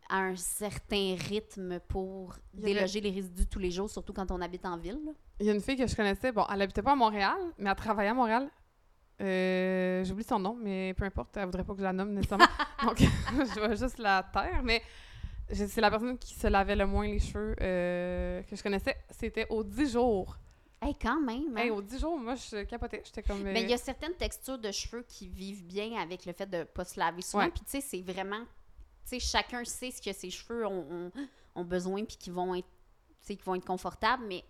à 0.09 0.17
un 0.17 0.35
certain 0.35 1.15
rythme 1.17 1.79
pour 1.87 2.35
déloger 2.53 3.01
les 3.01 3.09
résidus 3.09 3.47
tous 3.47 3.59
les 3.59 3.71
jours, 3.71 3.89
surtout 3.89 4.13
quand 4.13 4.29
on 4.31 4.41
habite 4.41 4.65
en 4.65 4.77
ville. 4.77 4.99
Il 5.39 5.45
y 5.45 5.49
a 5.49 5.53
une 5.53 5.61
fille 5.61 5.77
que 5.77 5.87
je 5.87 5.95
connaissais, 5.95 6.31
bon, 6.31 6.45
elle 6.53 6.61
habitait 6.61 6.81
pas 6.81 6.91
à 6.91 6.95
Montréal, 6.95 7.37
mais 7.57 7.69
elle 7.69 7.75
travaillait 7.75 8.11
à 8.11 8.13
Montréal. 8.13 8.49
Euh, 9.21 10.03
J'oublie 10.03 10.23
son 10.23 10.39
nom, 10.39 10.57
mais 10.59 10.93
peu 10.93 11.05
importe, 11.05 11.37
elle 11.37 11.45
voudrait 11.45 11.63
pas 11.63 11.73
que 11.73 11.79
je 11.79 11.83
la 11.83 11.93
nomme 11.93 12.13
nécessairement. 12.13 12.45
Donc, 12.83 12.97
je 12.99 13.59
vais 13.59 13.75
juste 13.75 13.97
la 13.97 14.23
taire, 14.33 14.61
mais 14.63 14.81
c'est 15.51 15.81
la 15.81 15.89
personne 15.89 16.17
qui 16.17 16.33
se 16.33 16.47
lavait 16.47 16.75
le 16.75 16.85
moins 16.85 17.07
les 17.07 17.19
cheveux 17.19 17.55
euh, 17.61 18.41
que 18.43 18.55
je 18.55 18.63
connaissais. 18.63 18.97
C'était 19.09 19.47
aux 19.49 19.63
10 19.63 19.93
jours. 19.93 20.37
Hey, 20.85 20.95
quand 20.95 21.19
même. 21.21 21.55
hein? 21.57 21.61
Hey, 21.61 21.69
aux 21.71 21.81
10 21.81 21.99
jours, 21.99 22.17
moi, 22.17 22.35
je 22.35 22.63
capotais. 22.63 23.01
J'étais 23.05 23.23
comme... 23.23 23.41
Mais 23.43 23.61
il 23.63 23.69
y 23.69 23.71
euh, 23.71 23.75
a 23.75 23.79
certaines 23.79 24.15
textures 24.15 24.57
de 24.57 24.71
cheveux 24.71 25.03
qui 25.07 25.27
vivent 25.27 25.65
bien 25.65 25.93
avec 26.01 26.25
le 26.25 26.33
fait 26.33 26.45
de 26.49 26.57
ne 26.57 26.63
pas 26.63 26.83
se 26.85 26.99
laver 26.99 27.21
souvent. 27.21 27.43
Ouais. 27.45 27.51
Puis, 27.51 27.63
tu 27.63 27.71
sais, 27.71 27.81
c'est 27.81 28.01
vraiment. 28.01 28.41
Tu 29.05 29.19
sais, 29.19 29.19
chacun 29.19 29.63
sait 29.65 29.91
ce 29.91 30.01
que 30.01 30.13
ses 30.13 30.29
cheveux 30.29 30.65
ont, 30.65 30.85
ont- 30.91 31.11
ont 31.55 31.63
besoin, 31.65 32.03
puis 32.05 32.17
qui 32.17 32.29
vont 32.29 32.55
être, 32.55 32.67
qui 33.25 33.35
vont 33.45 33.55
être 33.55 33.65
confortables. 33.65 34.25
Mais 34.27 34.43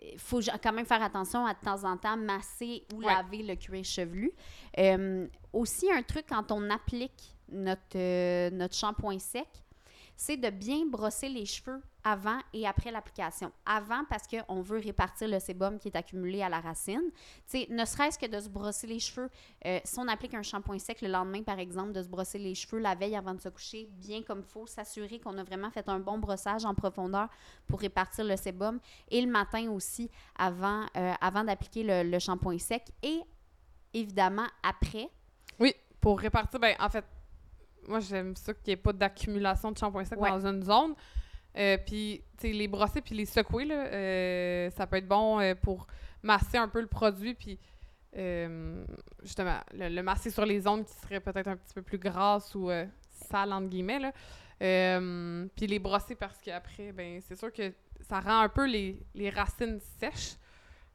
il 0.00 0.18
faut 0.18 0.40
ja- 0.40 0.58
quand 0.58 0.72
même 0.72 0.86
faire 0.86 1.02
attention 1.02 1.46
à 1.46 1.54
de 1.54 1.60
temps 1.60 1.84
en 1.84 1.96
temps 1.96 2.16
masser 2.16 2.84
ou 2.94 2.98
Ouais. 2.98 3.06
laver 3.06 3.42
le 3.42 3.54
cuir 3.56 3.84
chevelu. 3.84 4.32
Euh, 4.78 5.26
aussi, 5.52 5.90
un 5.90 6.02
truc 6.02 6.26
quand 6.28 6.50
on 6.52 6.68
applique 6.70 7.34
notre, 7.48 7.96
euh, 7.96 8.50
notre 8.50 8.74
shampoing 8.74 9.18
sec, 9.18 9.48
c'est 10.16 10.36
de 10.36 10.50
bien 10.50 10.86
brosser 10.86 11.28
les 11.28 11.46
cheveux 11.46 11.80
avant 12.04 12.38
et 12.52 12.66
après 12.66 12.90
l'application. 12.90 13.52
Avant, 13.64 14.04
parce 14.08 14.24
qu'on 14.26 14.60
veut 14.62 14.78
répartir 14.78 15.28
le 15.28 15.38
sébum 15.38 15.78
qui 15.78 15.88
est 15.88 15.96
accumulé 15.96 16.42
à 16.42 16.48
la 16.48 16.60
racine. 16.60 17.10
Sais, 17.46 17.66
ne 17.70 17.84
serait-ce 17.84 18.18
que 18.18 18.26
de 18.26 18.40
se 18.40 18.48
brosser 18.48 18.86
les 18.86 18.98
cheveux, 18.98 19.30
euh, 19.66 19.78
si 19.84 19.98
on 19.98 20.08
applique 20.08 20.34
un 20.34 20.42
shampoing 20.42 20.78
sec 20.78 21.00
le 21.00 21.08
lendemain, 21.08 21.42
par 21.42 21.58
exemple, 21.58 21.92
de 21.92 22.02
se 22.02 22.08
brosser 22.08 22.38
les 22.38 22.54
cheveux 22.54 22.78
la 22.80 22.94
veille 22.94 23.16
avant 23.16 23.34
de 23.34 23.40
se 23.40 23.48
coucher, 23.48 23.88
bien 23.92 24.22
comme 24.22 24.40
il 24.40 24.50
faut, 24.50 24.66
s'assurer 24.66 25.20
qu'on 25.20 25.36
a 25.38 25.44
vraiment 25.44 25.70
fait 25.70 25.88
un 25.88 26.00
bon 26.00 26.18
brossage 26.18 26.64
en 26.64 26.74
profondeur 26.74 27.28
pour 27.66 27.80
répartir 27.80 28.24
le 28.24 28.36
sébum. 28.36 28.80
Et 29.10 29.20
le 29.20 29.30
matin 29.30 29.70
aussi, 29.70 30.10
avant, 30.36 30.86
euh, 30.96 31.12
avant 31.20 31.44
d'appliquer 31.44 31.82
le, 31.84 32.10
le 32.10 32.18
shampoing 32.18 32.58
sec. 32.58 32.84
Et 33.02 33.20
évidemment, 33.94 34.46
après. 34.62 35.08
Oui, 35.58 35.74
pour 36.00 36.18
répartir, 36.18 36.58
ben, 36.58 36.74
en 36.80 36.88
fait, 36.88 37.04
moi, 37.88 38.00
j'aime 38.00 38.36
ça 38.36 38.54
qu'il 38.54 38.68
n'y 38.68 38.72
ait 38.74 38.76
pas 38.76 38.92
d'accumulation 38.92 39.72
de 39.72 39.78
shampoing 39.78 40.04
sec 40.04 40.20
Ouais. 40.20 40.30
dans 40.30 40.46
une 40.46 40.62
zone. 40.62 40.94
Euh, 41.56 41.76
puis, 41.84 42.22
tu 42.38 42.50
les 42.50 42.68
brosser 42.68 43.00
puis 43.00 43.14
les 43.14 43.26
secouer, 43.26 43.64
là, 43.64 43.86
euh, 43.86 44.70
ça 44.70 44.86
peut 44.86 44.96
être 44.96 45.08
bon 45.08 45.40
euh, 45.40 45.54
pour 45.54 45.86
masser 46.22 46.56
un 46.56 46.68
peu 46.68 46.80
le 46.80 46.86
produit, 46.86 47.34
puis 47.34 47.58
justement, 49.22 49.58
le, 49.72 50.02
masser 50.02 50.30
sur 50.30 50.44
les 50.44 50.60
zones 50.60 50.84
qui 50.84 50.92
seraient 50.94 51.20
peut-être 51.20 51.48
un 51.48 51.56
petit 51.56 51.74
peu 51.74 51.82
plus 51.82 51.98
grasses 51.98 52.54
ou 52.54 52.70
sales, 53.30 53.52
entre 53.52 53.68
guillemets, 53.68 53.98
là. 53.98 54.12
Puis 55.56 55.66
les 55.66 55.78
brosser 55.78 56.14
parce 56.14 56.38
qu'après, 56.38 56.92
ben, 56.92 57.20
c'est 57.22 57.36
sûr 57.36 57.52
que 57.52 57.72
ça 58.08 58.20
rend 58.20 58.40
un 58.40 58.48
peu 58.50 58.66
les, 58.66 59.00
les 59.14 59.30
racines 59.30 59.80
sèches. 59.98 60.36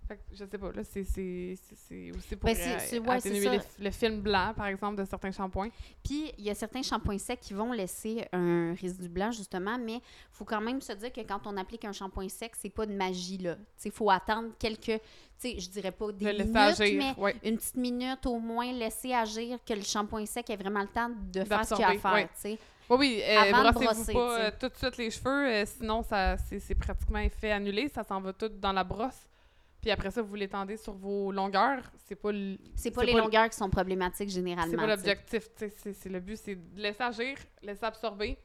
Fait 0.08 0.16
que, 0.16 0.22
je 0.32 0.46
sais 0.46 0.58
pas, 0.58 0.72
là, 0.72 0.84
c'est 0.84 1.02
aussi 1.02 2.36
pour 2.38 2.50
Ben, 2.50 2.58
euh, 2.58 3.00
ouais, 3.00 3.16
atténuer 3.16 3.60
le 3.78 3.92
film 3.92 4.22
blanc, 4.22 4.54
par 4.56 4.68
exemple, 4.68 5.02
de 5.02 5.06
certains 5.06 5.32
shampoings. 5.32 5.70
Puis, 6.02 6.32
il 6.38 6.46
y 6.46 6.50
a 6.50 6.56
certains 6.56 6.82
shampoings 6.82 7.18
secs 7.18 7.40
qui 7.42 7.54
vont 7.54 7.74
laisser 7.74 8.26
un 8.32 8.74
résidu 8.80 9.10
blanc, 9.10 9.32
justement, 9.32 9.78
mais 9.78 9.96
il 9.96 10.02
faut 10.32 10.46
quand 10.46 10.62
même 10.62 10.80
se 10.80 10.94
dire 10.94 11.12
que 11.12 11.22
quand 11.22 11.46
on 11.46 11.58
applique 11.58 11.84
un 11.84 11.92
shampoing 11.92 12.30
sec, 12.30 12.54
c'est 12.58 12.70
pas 12.70 12.86
de 12.86 12.94
magie, 12.94 13.38
là. 13.38 13.58
Il 13.84 13.92
faut 13.92 14.10
attendre 14.10 14.52
quelques, 14.58 15.02
tu 15.40 15.60
je 15.60 15.70
dirais 15.70 15.92
pas 15.92 16.12
des 16.14 16.32
minutes, 16.32 16.56
agir, 16.56 16.98
mais 16.98 17.22
ouais. 17.22 17.36
une 17.44 17.58
petite 17.58 17.76
minute 17.76 18.26
au 18.26 18.40
moins, 18.40 18.72
laisser 18.72 19.14
agir, 19.14 19.60
que 19.66 19.74
le 19.74 19.82
shampoing 19.82 20.26
sec 20.26 20.50
ait 20.50 20.56
vraiment 20.56 20.82
le 20.82 20.88
temps 20.88 21.10
de 21.10 21.44
faire 21.44 21.66
ce 21.66 21.76
qu'il 21.76 21.84
a 21.84 21.90
à 21.90 21.98
faire, 21.98 22.14
ouais. 22.14 22.30
tu 22.34 22.42
sais. 22.42 22.60
Oui, 22.90 22.98
oui, 23.00 23.24
euh, 23.28 23.52
brossez-vous 23.52 24.14
pas 24.14 24.40
euh, 24.40 24.52
tout 24.58 24.70
de 24.70 24.76
suite 24.76 24.96
les 24.96 25.12
cheveux, 25.12 25.48
euh, 25.50 25.66
sinon 25.66 26.04
ça 26.04 26.38
c'est 26.38 26.76
pratiquement 26.76 27.20
effet 27.20 27.52
annulé, 27.52 27.90
ça 27.90 28.04
s'en 28.04 28.22
va 28.22 28.32
tout 28.32 28.48
dans 28.48 28.72
la 28.72 28.86
brosse. 28.86 29.28
Puis 29.88 29.94
après 29.94 30.12
ça, 30.12 30.22
vous 30.22 30.36
l'étendez 30.36 30.75
sur 30.75 30.91
vos 30.91 31.32
longueurs. 31.32 31.82
C'est 32.06 32.15
pas 32.15 32.32
C'est 32.75 32.91
pas 32.91 33.06
les 33.06 33.13
le- 33.13 33.20
longueurs 33.20 33.50
qui 33.50 33.56
sont 33.56 33.70
problématiques 33.70 34.27
généralement. 34.27 34.70
C'est 34.70 34.75
pas 34.75 34.86
l'objectif, 34.88 35.50
c'est 35.56 35.94
c'est 35.94 36.10
le 36.10 36.20
but, 36.20 36.36
c'est 36.36 36.56
de 36.56 36.82
laisser 36.82 37.03
agir, 37.03 37.38
laisser 37.63 37.86
absorber. 37.86 38.38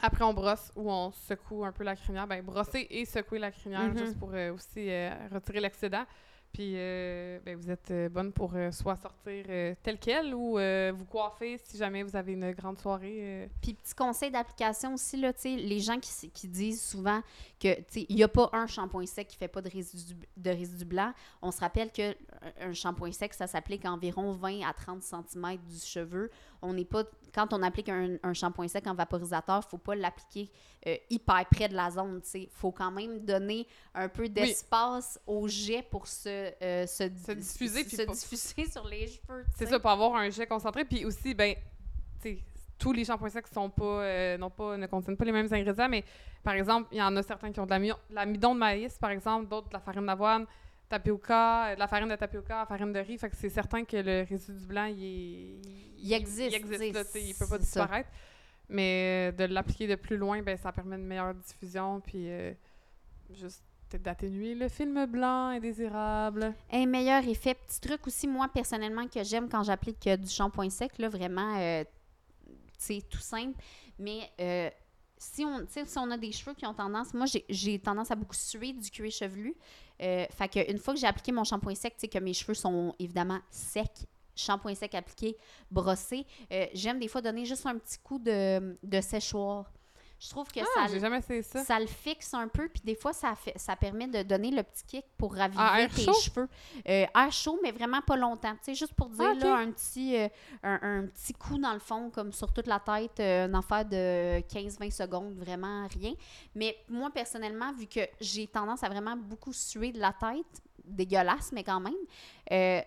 Après, 0.00 0.22
on 0.22 0.32
brosse 0.32 0.70
ou 0.76 0.88
on 0.92 1.10
secoue 1.10 1.64
un 1.64 1.72
peu 1.72 1.82
la 1.82 1.96
crinière. 1.96 2.28
Ben, 2.28 2.40
brosser 2.40 2.86
et 2.88 3.04
secouer 3.04 3.40
la 3.40 3.50
crinière 3.50 3.88
Mhm. 3.88 3.98
juste 3.98 4.16
pour 4.16 4.30
euh, 4.32 4.52
aussi 4.54 4.88
euh, 4.88 5.10
retirer 5.32 5.58
l'excédent. 5.58 6.04
Puis, 6.52 6.74
euh, 6.76 7.40
ben, 7.44 7.56
vous 7.56 7.68
êtes 7.68 7.92
bonne 8.12 8.32
pour 8.32 8.54
soit 8.70 8.94
sortir 8.94 9.44
tel 9.82 9.98
quel 10.00 10.32
ou 10.36 10.56
vous 10.96 11.04
coiffer 11.06 11.58
si 11.58 11.76
jamais 11.76 12.04
vous 12.04 12.14
avez 12.14 12.34
une 12.34 12.52
grande 12.52 12.78
soirée. 12.78 13.50
Puis 13.60 13.74
petit 13.74 13.92
conseil 13.92 14.30
d'application 14.30 14.94
aussi, 14.94 15.16
là, 15.16 15.32
les 15.44 15.80
gens 15.80 15.98
qui 15.98 16.46
disent 16.46 16.80
souvent 16.80 17.20
que, 17.64 17.74
tu 17.80 17.84
sais, 17.88 18.06
il 18.08 18.16
n'y 18.16 18.22
a 18.22 18.28
pas 18.28 18.50
un 18.52 18.66
shampoing 18.66 19.06
sec 19.06 19.28
qui 19.28 19.36
fait 19.36 19.48
pas 19.48 19.62
de 19.62 19.70
résidu, 19.70 20.14
de 20.36 20.50
résidu 20.50 20.84
blanc. 20.84 21.12
On 21.40 21.50
se 21.50 21.60
rappelle 21.60 21.90
que 21.90 22.10
un- 22.12 22.68
un 22.68 22.72
shampoing 22.72 23.12
sec, 23.12 23.32
ça 23.34 23.46
s'applique 23.46 23.84
environ 23.86 24.32
20 24.32 24.60
à 24.68 24.72
30 24.72 25.02
cm 25.02 25.56
du 25.66 25.78
cheveu. 25.78 26.30
On 26.62 26.72
n'est 26.74 26.84
pas, 26.84 27.04
quand 27.34 27.52
on 27.52 27.62
applique 27.62 27.88
un, 27.88 28.16
un 28.22 28.34
shampoing 28.34 28.68
sec 28.68 28.86
en 28.86 28.94
vaporisateur, 28.94 29.64
faut 29.64 29.78
pas 29.78 29.94
l'appliquer 29.94 30.50
euh, 30.86 30.96
hyper 31.10 31.44
près 31.50 31.68
de 31.68 31.74
la 31.74 31.90
zone, 31.90 32.20
tu 32.22 32.28
sais. 32.28 32.48
Faut 32.52 32.70
quand 32.72 32.90
même 32.90 33.20
donner 33.24 33.66
un 33.94 34.08
peu 34.08 34.28
d'espace 34.28 35.18
au 35.26 35.48
jet 35.48 35.82
pour 35.82 36.06
se, 36.06 36.28
euh, 36.62 36.86
se, 36.86 37.04
Se 37.26 37.32
diffuser, 37.32 37.84
se 37.88 38.02
pas- 38.02 38.12
diffuser 38.12 38.66
sur 38.70 38.86
les 38.86 39.06
cheveux, 39.06 39.44
C'est 39.56 39.66
ça, 39.66 39.80
pour 39.80 39.90
avoir 39.90 40.14
un 40.16 40.28
jet 40.30 40.46
concentré. 40.46 40.84
Puis 40.84 41.04
aussi, 41.06 41.34
ben, 41.34 41.54
tu 42.22 42.28
sais, 42.30 42.38
tous 42.78 42.92
les 42.92 43.04
shampoings 43.04 43.28
secs 43.30 43.46
sont 43.48 43.70
pas, 43.70 43.84
euh, 44.02 44.36
non 44.38 44.50
pas, 44.50 44.76
ne 44.76 44.86
contiennent 44.86 45.16
pas 45.16 45.24
les 45.24 45.32
mêmes 45.32 45.48
ingrédients, 45.52 45.88
mais 45.88 46.04
par 46.42 46.54
exemple, 46.54 46.88
il 46.92 46.98
y 46.98 47.02
en 47.02 47.14
a 47.16 47.22
certains 47.22 47.52
qui 47.52 47.60
ont 47.60 47.64
de 47.66 47.70
l'ami- 47.70 47.92
l'amidon 48.10 48.54
de 48.54 48.58
maïs, 48.60 48.98
par 48.98 49.10
exemple, 49.10 49.48
d'autres 49.48 49.68
de 49.68 49.74
la 49.74 49.80
farine 49.80 50.06
d'avoine, 50.06 50.46
tapioca, 50.88 51.66
euh, 51.68 51.74
de 51.74 51.78
la 51.80 51.86
farine 51.88 52.08
de 52.08 52.16
tapioca, 52.16 52.58
la 52.58 52.66
farine 52.66 52.92
de 52.92 52.98
riz. 52.98 53.16
Fait 53.18 53.30
que 53.30 53.36
c'est 53.36 53.48
certain 53.48 53.84
que 53.84 53.96
le 53.96 54.26
résidu 54.28 54.58
du 54.58 54.66
blanc, 54.66 54.84
il, 54.86 55.02
est- 55.04 55.60
Il 55.98 56.12
existe, 56.12 56.50
Il 56.52 56.54
existe, 56.56 56.94
là, 56.94 57.02
il 57.20 57.34
peut 57.34 57.46
pas 57.46 57.56
ça. 57.56 57.58
disparaître. 57.58 58.10
Mais 58.68 59.30
euh, 59.32 59.46
de 59.46 59.52
l'appliquer 59.52 59.86
de 59.86 59.94
plus 59.94 60.16
loin, 60.16 60.42
ben, 60.42 60.56
ça 60.56 60.72
permet 60.72 60.96
une 60.96 61.06
meilleure 61.06 61.34
diffusion, 61.34 62.00
puis 62.00 62.28
euh, 62.30 62.52
juste 63.32 63.62
d'atténuer 63.92 64.54
le 64.56 64.68
film 64.68 65.06
blanc 65.06 65.48
indésirable. 65.50 66.52
Un 66.72 66.86
meilleur 66.86 67.26
effet. 67.28 67.54
Petit 67.54 67.80
truc 67.80 68.06
aussi, 68.06 68.26
moi, 68.26 68.48
personnellement, 68.52 69.06
que 69.06 69.22
j'aime 69.22 69.48
quand 69.48 69.62
j'applique 69.62 70.04
euh, 70.08 70.16
du 70.16 70.28
shampoing 70.28 70.68
sec, 70.70 70.98
là, 70.98 71.08
vraiment, 71.08 71.56
euh, 71.58 71.84
c'est 72.86 73.02
tout 73.08 73.18
simple. 73.34 73.58
Mais 73.98 74.30
euh, 74.40 74.70
si, 75.16 75.44
on, 75.44 75.66
si 75.68 75.98
on 75.98 76.10
a 76.10 76.18
des 76.18 76.32
cheveux 76.32 76.54
qui 76.54 76.66
ont 76.66 76.74
tendance... 76.74 77.14
Moi, 77.14 77.26
j'ai- 77.48 77.78
tendance 77.78 78.10
à 78.10 78.14
beaucoup 78.16 78.34
suer 78.34 78.72
du 78.72 78.90
cuir 78.90 79.10
chevelu. 79.10 79.54
Euh, 80.02 80.26
fait 80.30 80.48
que 80.48 80.70
une 80.70 80.78
fois 80.78 80.94
que 80.94 81.00
j'ai 81.00 81.06
appliqué 81.06 81.32
mon 81.32 81.44
shampoing 81.44 81.74
sec, 81.74 81.94
que 82.12 82.18
mes 82.18 82.34
cheveux 82.34 82.54
sont 82.54 82.94
évidemment 82.98 83.40
secs, 83.50 84.06
shampoing 84.34 84.74
sec 84.74 84.94
appliqué, 84.94 85.36
brossé, 85.70 86.26
euh, 86.52 86.66
j'aime 86.74 86.98
des 86.98 87.08
fois 87.08 87.22
donner 87.22 87.44
juste 87.44 87.66
un 87.66 87.78
petit 87.78 87.98
coup 87.98 88.18
de 88.18 89.00
séchoir. 89.00 89.72
Je 90.24 90.30
trouve 90.30 90.48
que 90.50 90.60
Ah, 90.78 90.88
ça, 90.88 90.98
jamais 90.98 91.20
ça. 91.42 91.64
ça 91.64 91.78
le 91.78 91.86
fixe 91.86 92.32
un 92.32 92.48
peu, 92.48 92.68
puis 92.68 92.80
des 92.82 92.94
fois, 92.94 93.12
ça, 93.12 93.34
fait, 93.34 93.52
ça 93.58 93.76
permet 93.76 94.06
de 94.06 94.22
donner 94.22 94.50
le 94.50 94.62
petit 94.62 94.84
kick 94.86 95.04
pour 95.18 95.34
raviver 95.34 95.62
Ah, 95.62 95.86
tes 95.94 96.02
chaud? 96.02 96.12
cheveux. 96.14 96.48
Euh, 96.88 97.04
air 97.14 97.30
chaud, 97.32 97.58
mais 97.62 97.72
vraiment 97.72 98.00
pas 98.00 98.16
longtemps. 98.16 98.52
Tu 98.54 98.58
sais, 98.62 98.74
juste 98.74 98.94
pour 98.94 99.10
dire, 99.10 99.32
Ah, 99.32 99.34
là, 99.34 99.56
un 99.56 99.70
petit, 99.70 100.16
euh, 100.16 100.28
un, 100.62 100.78
un 100.82 101.06
petit 101.08 101.34
coup 101.34 101.58
dans 101.58 101.74
le 101.74 101.78
fond, 101.78 102.08
comme 102.10 102.32
sur 102.32 102.52
toute 102.52 102.66
la 102.66 102.80
tête, 102.80 103.20
euh, 103.20 103.46
une 103.46 103.54
affaire 103.54 103.84
de 103.84 104.40
15-20 104.48 104.90
secondes, 104.90 105.34
vraiment 105.36 105.86
rien. 105.88 106.14
Mais 106.54 106.74
moi, 106.88 107.10
personnellement, 107.10 107.72
vu 107.74 107.86
que 107.86 108.00
j'ai 108.20 108.46
tendance 108.46 108.82
à 108.82 108.88
vraiment 108.88 109.16
beaucoup 109.16 109.52
suer 109.52 109.92
de 109.92 110.00
la 110.00 110.12
tête, 110.12 110.62
dégueulasse, 110.84 111.52
mais 111.52 111.64
quand 111.64 111.80
même, 111.80 111.94
euh, 112.52 112.80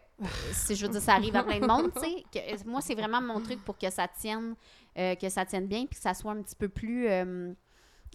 c'est- 0.51 0.75
je 0.75 0.85
veux 0.85 0.91
dire, 0.91 1.01
ça 1.01 1.13
arrive 1.15 1.35
à 1.35 1.43
plein 1.43 1.59
de 1.59 1.65
monde, 1.67 1.91
tu 1.93 1.99
sais. 2.01 2.23
que- 2.31 2.67
Moi, 2.69 2.81
c'est 2.81 2.95
vraiment 2.95 3.21
mon 3.21 3.41
truc 3.41 3.63
pour 3.65 3.77
que 3.77 3.89
ça 3.89 4.07
tienne, 4.07 4.55
euh, 4.97 5.15
que 5.15 5.29
ça 5.29 5.45
tienne 5.45 5.67
bien, 5.67 5.85
puis 5.85 5.95
que 5.95 6.01
ça 6.01 6.13
soit 6.13 6.31
un 6.31 6.41
petit 6.41 6.55
peu 6.55 6.69
plus... 6.69 7.07
euh, 7.07 7.53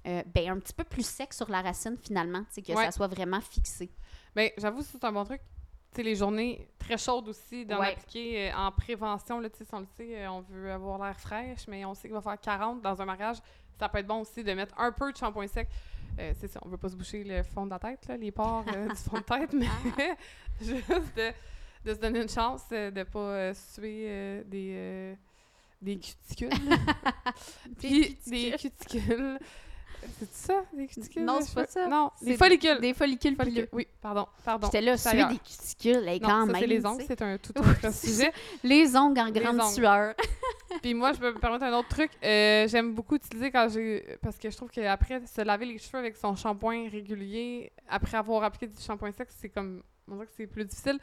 euh, 0.06 0.22
ben, 0.34 0.50
un 0.50 0.58
petit 0.58 0.72
peu 0.72 0.82
plus 0.82 1.06
sec 1.06 1.32
sur 1.32 1.48
la 1.48 1.62
racine 1.62 1.96
finalement, 1.96 2.40
tu 2.40 2.54
sais, 2.54 2.62
que 2.62 2.72
Ouais. 2.72 2.84
ça 2.86 2.90
soit 2.90 3.06
vraiment 3.06 3.40
fixé. 3.40 3.88
Ben, 4.34 4.50
j'avoue, 4.58 4.82
c'est 4.82 5.02
un 5.04 5.12
bon 5.12 5.24
truc. 5.24 5.40
Tu 5.92 5.96
sais, 5.96 6.02
les 6.02 6.16
journées 6.16 6.66
très 6.78 6.96
chaudes 6.98 7.28
aussi, 7.28 7.64
d'en 7.66 7.78
Ouais. 7.78 7.92
appliquer 7.92 8.50
euh, 8.50 8.56
en 8.56 8.72
prévention, 8.72 9.38
là, 9.38 9.48
tu 9.48 9.58
sais, 9.58 9.64
si 9.64 9.74
on 9.74 9.80
le 9.80 9.86
sait, 9.96 10.18
euh, 10.24 10.30
on 10.32 10.40
veut 10.40 10.72
avoir 10.72 10.98
l'air 11.04 11.16
fraîche, 11.20 11.68
mais 11.68 11.84
on 11.84 11.94
sait 11.94 12.08
qu'il 12.08 12.14
va 12.14 12.20
faire 12.20 12.40
40 12.40 12.82
dans 12.82 13.00
un 13.00 13.04
mariage. 13.04 13.36
Ça 13.78 13.88
peut 13.88 13.98
être 13.98 14.06
bon 14.08 14.22
aussi 14.22 14.42
de 14.42 14.52
mettre 14.54 14.74
un 14.78 14.90
peu 14.90 15.12
de 15.12 15.16
shampoing 15.16 15.46
sec. 15.46 15.68
Euh, 16.19 16.33
c'est 16.38 16.49
ça, 16.49 16.61
on 16.64 16.69
veut 16.69 16.76
pas 16.76 16.88
se 16.88 16.97
boucher 16.97 17.25
le 17.25 17.42
fond 17.42 17.64
de 17.64 17.71
la 17.71 17.78
tête, 17.78 18.07
là, 18.07 18.16
les 18.16 18.31
pores 18.31 18.64
euh, 18.75 18.88
du 18.88 18.97
fond 18.97 19.16
de 19.19 19.23
tête, 19.23 19.52
mais 19.54 19.66
juste 20.61 21.16
de, 21.16 21.33
de 21.85 21.95
se 21.95 21.99
donner 22.00 22.23
une 22.23 22.28
chance 22.28 22.62
euh, 22.73 22.90
de 22.90 23.02
pas 23.04 23.19
euh, 23.19 23.54
suer 23.54 24.04
euh, 24.09 24.42
des, 24.45 24.73
euh, 24.75 25.14
des 25.81 25.99
cuticules. 25.99 26.50
Puis 27.78 28.19
des 28.26 28.52
cuticules. 28.52 29.38
C'est 30.18 30.32
ça, 30.32 30.64
des 30.73 30.87
cuticules? 30.87 31.25
Non, 31.25 31.40
c'est 31.40 31.54
pas 31.54 31.66
ça. 31.66 31.87
Non, 31.87 32.11
des 32.21 32.37
follicules. 32.37 32.80
Des 32.80 32.94
follicules 32.94 33.37
Follicules. 33.37 33.66
pileux. 33.66 33.68
Oui, 33.73 33.87
pardon, 34.00 34.26
pardon. 34.44 34.66
J'étais 34.66 34.80
là, 34.80 34.97
suer 34.97 35.25
des 35.25 35.38
cuticules, 35.38 36.21
quand 36.21 36.28
ça, 36.28 36.47
même. 36.47 36.56
c'est 36.61 36.66
les 36.66 36.87
ongles, 36.87 37.04
c'est 37.06 37.23
un 37.23 37.38
tout 37.38 37.52
autre 37.59 37.94
sujet. 37.94 38.32
Les 38.62 38.97
ongles 38.97 39.21
en 39.21 39.26
Les 39.26 39.40
grande 39.40 39.62
sueur. 39.71 40.14
Puis 40.82 40.94
moi, 40.94 41.12
je 41.12 41.18
peux 41.18 41.32
me 41.32 41.38
permettre 41.38 41.64
un 41.64 41.78
autre 41.78 41.88
truc. 41.88 42.11
Euh, 42.25 42.66
J'aime 42.68 42.94
beaucoup 42.94 43.16
utiliser 43.16 43.50
quand 43.50 43.68
j'ai... 43.68 44.18
Parce 44.23 44.38
que 44.38 44.50
je 44.50 44.56
trouve 44.56 44.71
qu'après, 44.71 45.21
se 45.26 45.40
laver 45.42 45.66
les 45.66 45.78
cheveux 45.78 45.99
avec 45.99 46.16
son 46.16 46.35
shampoing 46.35 46.88
régulier, 46.88 47.71
après 47.88 48.16
avoir 48.16 48.42
appliqué 48.44 48.66
du 48.66 48.80
shampoing 48.80 49.12
sec, 49.12 49.28
c'est 49.30 49.50
comme... 49.50 49.82
On 50.09 50.14
dirait 50.14 50.26
que 50.26 50.32
c'est 50.37 50.47
plus 50.47 50.64
difficile. 50.64 50.99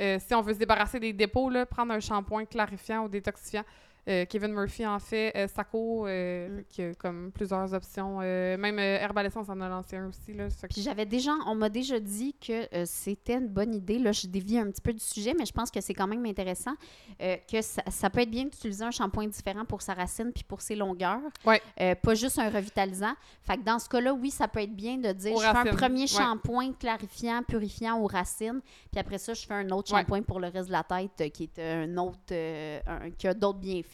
Euh, 0.00 0.18
si 0.24 0.34
on 0.34 0.42
veut 0.42 0.52
se 0.54 0.58
débarrasser 0.58 0.98
des 0.98 1.12
dépôts, 1.12 1.48
là, 1.48 1.64
prendre 1.64 1.92
un 1.92 2.00
shampoing 2.00 2.44
clarifiant 2.46 3.04
ou 3.04 3.08
détoxifiant. 3.08 3.62
Euh, 4.08 4.26
Kevin 4.26 4.52
Murphy 4.52 4.86
en 4.86 4.98
fait. 4.98 5.32
Euh, 5.34 5.46
Saco, 5.48 6.06
euh, 6.06 6.60
Mm. 6.60 6.64
qui 6.68 6.82
a 6.82 6.94
comme 6.94 7.30
plusieurs 7.32 7.72
options. 7.72 8.18
Euh, 8.20 8.56
même 8.58 8.78
Herbalescence 8.78 9.48
en 9.48 9.58
a 9.60 9.68
lancé 9.68 9.96
un 9.96 10.08
aussi. 10.08 10.34
Là, 10.34 10.48
que- 10.48 10.66
Puis 10.66 10.82
j'avais 10.82 11.06
déjà, 11.06 11.32
on 11.46 11.54
m'a 11.54 11.68
déjà 11.70 11.98
dit 11.98 12.34
que 12.34 12.66
c'était 12.84 13.34
une 13.34 13.48
bonne 13.48 13.74
idée. 13.74 13.98
Là, 13.98 14.12
je 14.12 14.26
dévie 14.26 14.58
un 14.58 14.70
petit 14.70 14.82
peu 14.82 14.92
du 14.92 15.02
sujet, 15.02 15.32
mais 15.38 15.46
je 15.46 15.52
pense 15.52 15.70
que 15.70 15.80
c'est 15.80 15.94
quand 15.94 16.06
même 16.06 16.24
intéressant. 16.26 16.72
que 17.18 17.62
ça, 17.62 17.82
ça 17.90 18.10
peut 18.10 18.20
être 18.20 18.30
bien 18.30 18.44
d'utiliser 18.44 18.84
un 18.84 18.90
shampoing 18.90 19.28
différent 19.28 19.64
pour 19.64 19.80
sa 19.80 19.94
racine 19.94 20.32
puis 20.34 20.44
pour 20.44 20.60
ses 20.60 20.74
longueurs. 20.74 21.20
Ouais. 21.46 21.60
Pas 22.02 22.14
juste 22.14 22.38
un 22.38 22.50
revitalisant. 22.50 23.14
Fait 23.42 23.56
que 23.56 23.62
dans 23.62 23.78
ce 23.78 23.88
cas-là, 23.88 24.12
oui, 24.12 24.30
ça 24.30 24.48
peut 24.48 24.60
être 24.60 24.74
bien 24.74 24.98
de 24.98 25.12
dire 25.12 25.32
Aux 25.34 25.40
je 25.40 25.46
fais 25.46 25.56
un 25.70 25.74
premier 25.76 26.00
ouais. 26.02 26.06
shampoing 26.06 26.72
clarifiant, 26.72 27.42
purifiant 27.42 27.98
aux 28.00 28.06
racines, 28.06 28.60
puis 28.90 29.00
après 29.00 29.18
ça, 29.18 29.32
je 29.34 29.46
fais 29.46 29.54
un 29.54 29.70
autre 29.70 29.92
Ouais. 29.92 30.00
shampoing 30.00 30.22
pour 30.22 30.40
le 30.40 30.48
reste 30.48 30.66
de 30.68 30.72
la 30.72 30.82
tête 30.82 31.32
qui 31.32 31.44
est 31.44 31.58
un 31.60 31.96
autre, 31.96 32.18
un- 32.34 33.10
qui 33.16 33.26
a 33.28 33.34
d'autres 33.34 33.58
bienfaits. 33.60 33.93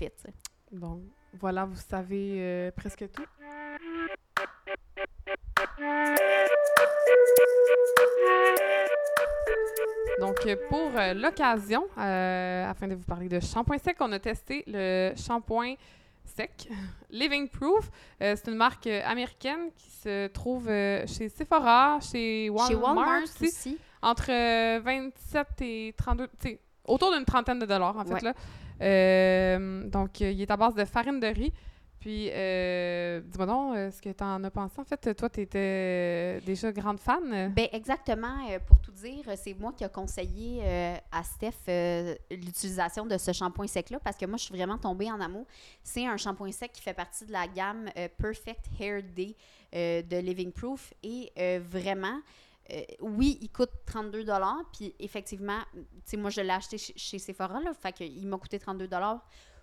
Bon, 0.73 1.03
voilà, 1.41 1.65
vous 1.65 1.77
savez 1.77 2.37
euh, 2.39 2.71
presque 2.77 3.05
tout. 3.11 3.25
Donc, 10.21 10.37
euh, 10.47 10.57
pour 10.69 10.91
euh, 10.97 11.15
l'occasion, 11.15 11.85
euh, 11.97 12.69
afin 12.71 12.87
de 12.89 12.95
vous 12.95 13.05
parler 13.05 13.29
de 13.29 13.41
shampoing 13.41 13.79
sec, 13.79 13.97
on 14.01 14.13
a 14.13 14.19
testé 14.19 14.65
le 14.67 15.13
shampoing 15.17 15.75
sec 16.25 16.69
Living 17.11 17.49
Proof. 17.49 17.91
Euh, 18.21 18.37
c'est 18.37 18.51
une 18.51 18.57
marque 18.57 18.87
américaine 18.87 19.71
qui 19.75 19.91
se 19.91 20.27
trouve 20.29 20.67
chez 20.67 21.29
Sephora, 21.31 21.99
chez 22.01 22.51
Walmart, 22.51 22.69
Chez 22.69 22.75
Walmart 22.75 23.23
aussi 23.23 23.45
aussi. 23.47 23.79
entre 24.03 24.31
euh, 24.31 24.81
27 24.81 25.47
et 25.63 25.95
32, 25.97 26.27
tu 26.29 26.49
sais, 26.49 26.61
autour 26.85 27.13
d'une 27.15 27.25
trentaine 27.25 27.59
de 27.59 27.67
dollars, 27.67 27.97
en 27.97 28.05
fait, 28.05 28.13
Ouais. 28.15 28.21
là. 28.23 28.35
Euh, 28.81 29.89
donc, 29.89 30.21
euh, 30.21 30.31
il 30.31 30.41
est 30.41 30.51
à 30.51 30.57
base 30.57 30.75
de 30.75 30.85
farine 30.85 31.21
de 31.21 31.27
riz. 31.27 31.53
Puis, 31.99 32.31
euh, 32.33 33.21
dis-moi 33.21 33.45
donc, 33.45 33.75
ce 33.93 34.01
que 34.01 34.09
tu 34.09 34.25
en 34.25 34.43
as 34.43 34.51
pensé. 34.51 34.81
En 34.81 34.85
fait, 34.85 35.15
toi, 35.15 35.29
tu 35.29 35.43
étais 35.43 36.41
déjà 36.47 36.73
grande 36.73 36.99
fan? 36.99 37.53
Ben 37.55 37.69
exactement. 37.73 38.39
pour 38.67 38.81
tout 38.81 38.93
dire, 38.93 39.25
c'est 39.37 39.53
moi 39.53 39.75
qui 39.77 39.85
a 39.85 39.91
conseillé 39.91 40.63
à 41.13 41.23
Steph 41.23 41.69
l'utilisation 42.31 43.05
de 43.05 43.19
ce 43.19 43.35
shampoing 43.35 43.67
sec-là 43.67 43.99
parce 44.03 44.17
que 44.17 44.25
moi, 44.25 44.39
je 44.39 44.45
suis 44.45 44.55
vraiment 44.55 44.79
tombée 44.79 45.11
en 45.11 45.21
amour. 45.21 45.45
C'est 45.83 46.07
un 46.07 46.17
shampoing 46.17 46.53
sec 46.53 46.73
qui 46.73 46.81
fait 46.81 46.95
partie 46.95 47.27
de 47.27 47.33
la 47.33 47.47
gamme 47.47 47.91
Perfect 48.17 48.65
Hair 48.81 49.03
Day 49.15 49.37
de 49.75 50.19
Living 50.21 50.53
Proof 50.53 50.95
et 51.03 51.31
vraiment. 51.59 52.19
Euh, 52.73 52.83
oui, 53.01 53.39
il 53.41 53.51
coûte 53.51 53.71
32 53.87 54.25
Puis 54.73 54.95
effectivement, 54.99 55.61
tu 55.73 55.81
sais, 56.05 56.17
moi, 56.17 56.31
je 56.31 56.41
l'ai 56.41 56.51
acheté 56.51 56.79
chez, 56.79 57.19
Sephora, 57.19 57.61
là, 57.61 57.73
fait 57.75 57.93
qu'il 57.93 58.27
m'a 58.27 58.39
coûté 58.39 58.59
32 58.59 58.89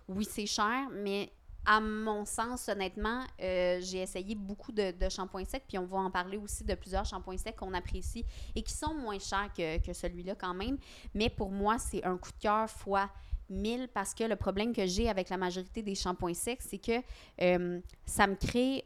Oui, 0.08 0.24
c'est 0.24 0.46
cher, 0.46 0.88
mais 0.92 1.32
à 1.64 1.80
mon 1.80 2.24
sens, 2.24 2.68
honnêtement, 2.68 3.24
euh, 3.42 3.78
j'ai 3.82 3.98
essayé 3.98 4.34
beaucoup 4.34 4.72
de, 4.72 4.92
shampoings 5.08 5.44
secs, 5.44 5.64
puis 5.68 5.78
on 5.78 5.84
va 5.84 5.98
en 5.98 6.10
parler 6.10 6.36
aussi 6.36 6.64
de 6.64 6.74
plusieurs 6.74 7.04
shampoings 7.04 7.36
secs 7.36 7.56
qu'on 7.56 7.74
apprécie 7.74 8.24
et 8.54 8.62
qui 8.62 8.72
sont 8.72 8.94
moins 8.94 9.18
chers 9.18 9.50
que, 9.54 9.92
celui-là 9.92 10.34
quand 10.34 10.54
même. 10.54 10.78
Mais 11.14 11.28
pour 11.28 11.50
moi, 11.50 11.78
c'est 11.78 12.04
un 12.04 12.16
coup 12.16 12.30
de 12.30 12.38
cœur 12.38 12.70
fois 12.70 13.10
1000 13.50 13.88
parce 13.92 14.14
que 14.14 14.24
le 14.24 14.36
problème 14.36 14.74
que 14.74 14.86
j'ai 14.86 15.08
avec 15.08 15.30
la 15.30 15.36
majorité 15.36 15.82
des 15.82 15.94
shampoings 15.94 16.34
secs, 16.34 16.60
c'est 16.60 16.78
que 16.78 17.02
euh, 17.42 17.80
ça 18.06 18.26
me 18.26 18.34
crée 18.34 18.84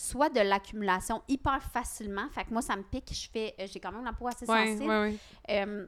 soit 0.00 0.28
de 0.30 0.40
l'accumulation 0.40 1.22
hyper 1.28 1.62
facilement. 1.62 2.28
Fait 2.30 2.44
que 2.44 2.52
moi, 2.52 2.62
ça 2.62 2.76
me 2.76 2.82
pique. 2.82 3.10
Je 3.12 3.28
fais, 3.30 3.54
euh, 3.60 3.66
j'ai 3.70 3.80
quand 3.80 3.92
même 3.92 4.04
la 4.04 4.12
peau 4.12 4.28
assez 4.28 4.46
Ouais, 4.46 4.72
sensible. 4.72 4.88
ouais, 4.88 4.98
ouais. 5.00 5.16
Euh, 5.50 5.86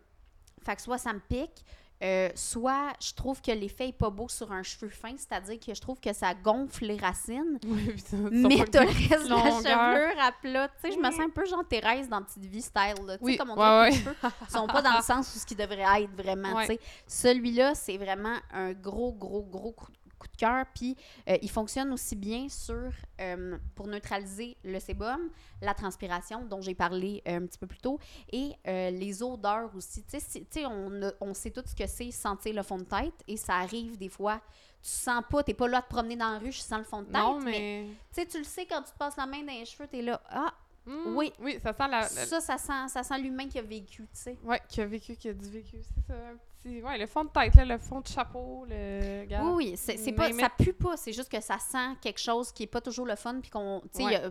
fait 0.64 0.76
que 0.76 0.82
soit 0.82 0.98
ça 0.98 1.12
me 1.12 1.20
pique, 1.20 1.64
euh, 2.04 2.28
soit 2.34 2.92
je 3.00 3.12
trouve 3.14 3.40
que 3.40 3.52
l'effet 3.52 3.88
est 3.90 3.92
pas 3.96 4.10
beau 4.10 4.28
sur 4.28 4.50
un 4.50 4.64
cheveu 4.64 4.88
fin, 4.88 5.16
c'est-à-dire 5.16 5.58
que 5.64 5.72
je 5.72 5.80
trouve 5.80 6.00
que 6.00 6.12
ça 6.12 6.34
gonfle 6.34 6.86
les 6.86 6.96
racines, 6.96 7.60
Oui, 7.64 7.94
ça- 7.98 8.16
mais 8.16 8.56
de 8.56 8.78
reste 8.78 9.24
de 9.28 9.28
la 9.28 9.50
chevelure 9.50 10.20
à 10.22 10.32
plat. 10.32 10.68
Tu 10.68 10.74
sais, 10.80 10.92
je 10.92 10.98
me 10.98 11.10
sens 11.12 11.20
un 11.20 11.30
peu 11.30 11.44
genre 11.46 11.62
Thérèse 11.68 12.08
dans 12.08 12.20
Petite 12.22 12.44
Vie 12.44 12.60
style. 12.62 12.94
Tu 12.96 13.18
Oui, 13.20 13.36
comme 13.36 13.50
on 13.50 13.56
ouais, 13.56 13.90
dirait 13.90 13.90
que 13.90 13.94
les 14.08 14.14
cheveux 14.14 14.30
sont 14.48 14.66
pas 14.66 14.82
dans 14.82 14.96
le 14.96 15.02
sens 15.02 15.32
où 15.34 15.38
ce 15.38 15.46
qui 15.46 15.54
devrait 15.54 16.02
être 16.02 16.10
vraiment. 16.16 16.54
Ouais. 16.56 16.66
tu 16.66 16.72
sais. 16.74 16.80
Celui-là, 17.06 17.74
c'est 17.76 17.96
vraiment 17.98 18.34
un 18.52 18.72
gros, 18.72 19.12
gros, 19.12 19.42
gros 19.44 19.70
coup, 19.72 19.86
coup 20.22 20.28
de 20.28 20.36
cœur. 20.36 20.64
Puis 20.74 20.96
euh, 21.28 21.36
il 21.42 21.50
fonctionne 21.50 21.92
aussi 21.92 22.16
bien 22.16 22.48
sur 22.48 22.90
euh, 23.20 23.58
pour 23.74 23.86
neutraliser 23.86 24.56
le 24.64 24.78
sébum, 24.78 25.30
la 25.60 25.74
transpiration 25.74 26.44
dont 26.44 26.60
j'ai 26.60 26.74
parlé 26.74 27.22
euh, 27.28 27.36
un 27.38 27.46
petit 27.46 27.58
peu 27.58 27.66
plus 27.66 27.78
tôt, 27.78 27.98
et 28.32 28.52
euh, 28.66 28.90
les 28.90 29.22
odeurs 29.22 29.70
aussi. 29.76 30.02
Tu 30.04 30.18
sais, 30.20 30.66
on, 30.66 31.00
on 31.20 31.34
sait 31.34 31.50
tout 31.50 31.62
ce 31.66 31.74
que 31.74 31.86
c'est 31.86 32.10
sentir 32.10 32.54
le 32.54 32.62
fond 32.62 32.78
de 32.78 32.84
tête, 32.84 33.14
et 33.26 33.36
ça 33.36 33.54
arrive 33.56 33.98
des 33.98 34.08
fois. 34.08 34.40
Tu 34.82 34.88
sens 34.88 35.22
pas, 35.30 35.44
t'es 35.44 35.54
pas 35.54 35.68
là 35.68 35.78
à 35.78 35.82
te 35.82 35.88
promener 35.88 36.16
dans 36.16 36.32
la 36.32 36.38
rue, 36.40 36.50
je 36.50 36.60
sens 36.60 36.78
le 36.78 36.84
fond 36.84 37.02
de 37.02 37.06
tête, 37.06 37.14
Non, 37.14 37.38
mais 37.38 37.50
mais... 37.52 37.86
tu 38.12 38.20
sais, 38.20 38.26
tu 38.26 38.38
le 38.38 38.44
sais 38.44 38.66
quand 38.66 38.82
tu 38.82 38.90
te 38.92 38.98
passes 38.98 39.16
la 39.16 39.26
main 39.26 39.40
dans 39.44 39.52
les 39.52 39.64
cheveux, 39.64 39.86
t'es 39.86 40.02
là, 40.02 40.20
ah, 40.28 40.52
Hmm, 40.86 41.14
Oui. 41.16 41.32
Oui, 41.40 41.58
ça 41.62 41.72
sent 41.72 41.88
la. 41.88 42.00
la- 42.00 42.08
Ça, 42.08 42.40
ça 42.40 42.58
sent, 42.58 42.88
ça 42.88 43.02
sent 43.02 43.18
l'humain 43.20 43.48
qui 43.48 43.58
a 43.58 43.62
vécu, 43.62 44.02
tu 44.02 44.08
sais. 44.12 44.36
Ouais, 44.42 44.60
qui 44.68 44.80
a 44.80 44.86
vécu, 44.86 45.14
qui 45.16 45.28
a 45.28 45.32
du 45.32 45.48
vécu, 45.48 45.76
c'est 45.82 46.06
ça. 46.06 46.14
Un 46.14 46.36
petit... 46.60 46.82
Ouais, 46.82 46.98
le 46.98 47.06
fond 47.06 47.24
de 47.24 47.30
tête, 47.30 47.54
là, 47.54 47.64
le 47.64 47.78
fond 47.78 48.00
de 48.00 48.06
chapeau, 48.08 48.64
le. 48.68 49.20
Regarde. 49.22 49.46
Oui, 49.54 49.70
oui, 49.70 49.76
c'est 49.76 50.12
pas, 50.12 50.32
ça 50.32 50.48
pue 50.50 50.72
pas, 50.72 50.96
c'est 50.96 51.12
juste 51.12 51.30
que 51.30 51.40
ça 51.40 51.58
sent 51.58 51.96
quelque 52.00 52.18
chose 52.20 52.50
qui 52.52 52.64
est 52.64 52.66
pas 52.68 52.80
toujours 52.80 53.06
le 53.06 53.14
fun, 53.16 53.40
puis 53.40 53.50
qu'on, 53.50 53.80
Ouais. 54.00 54.16
a- 54.16 54.30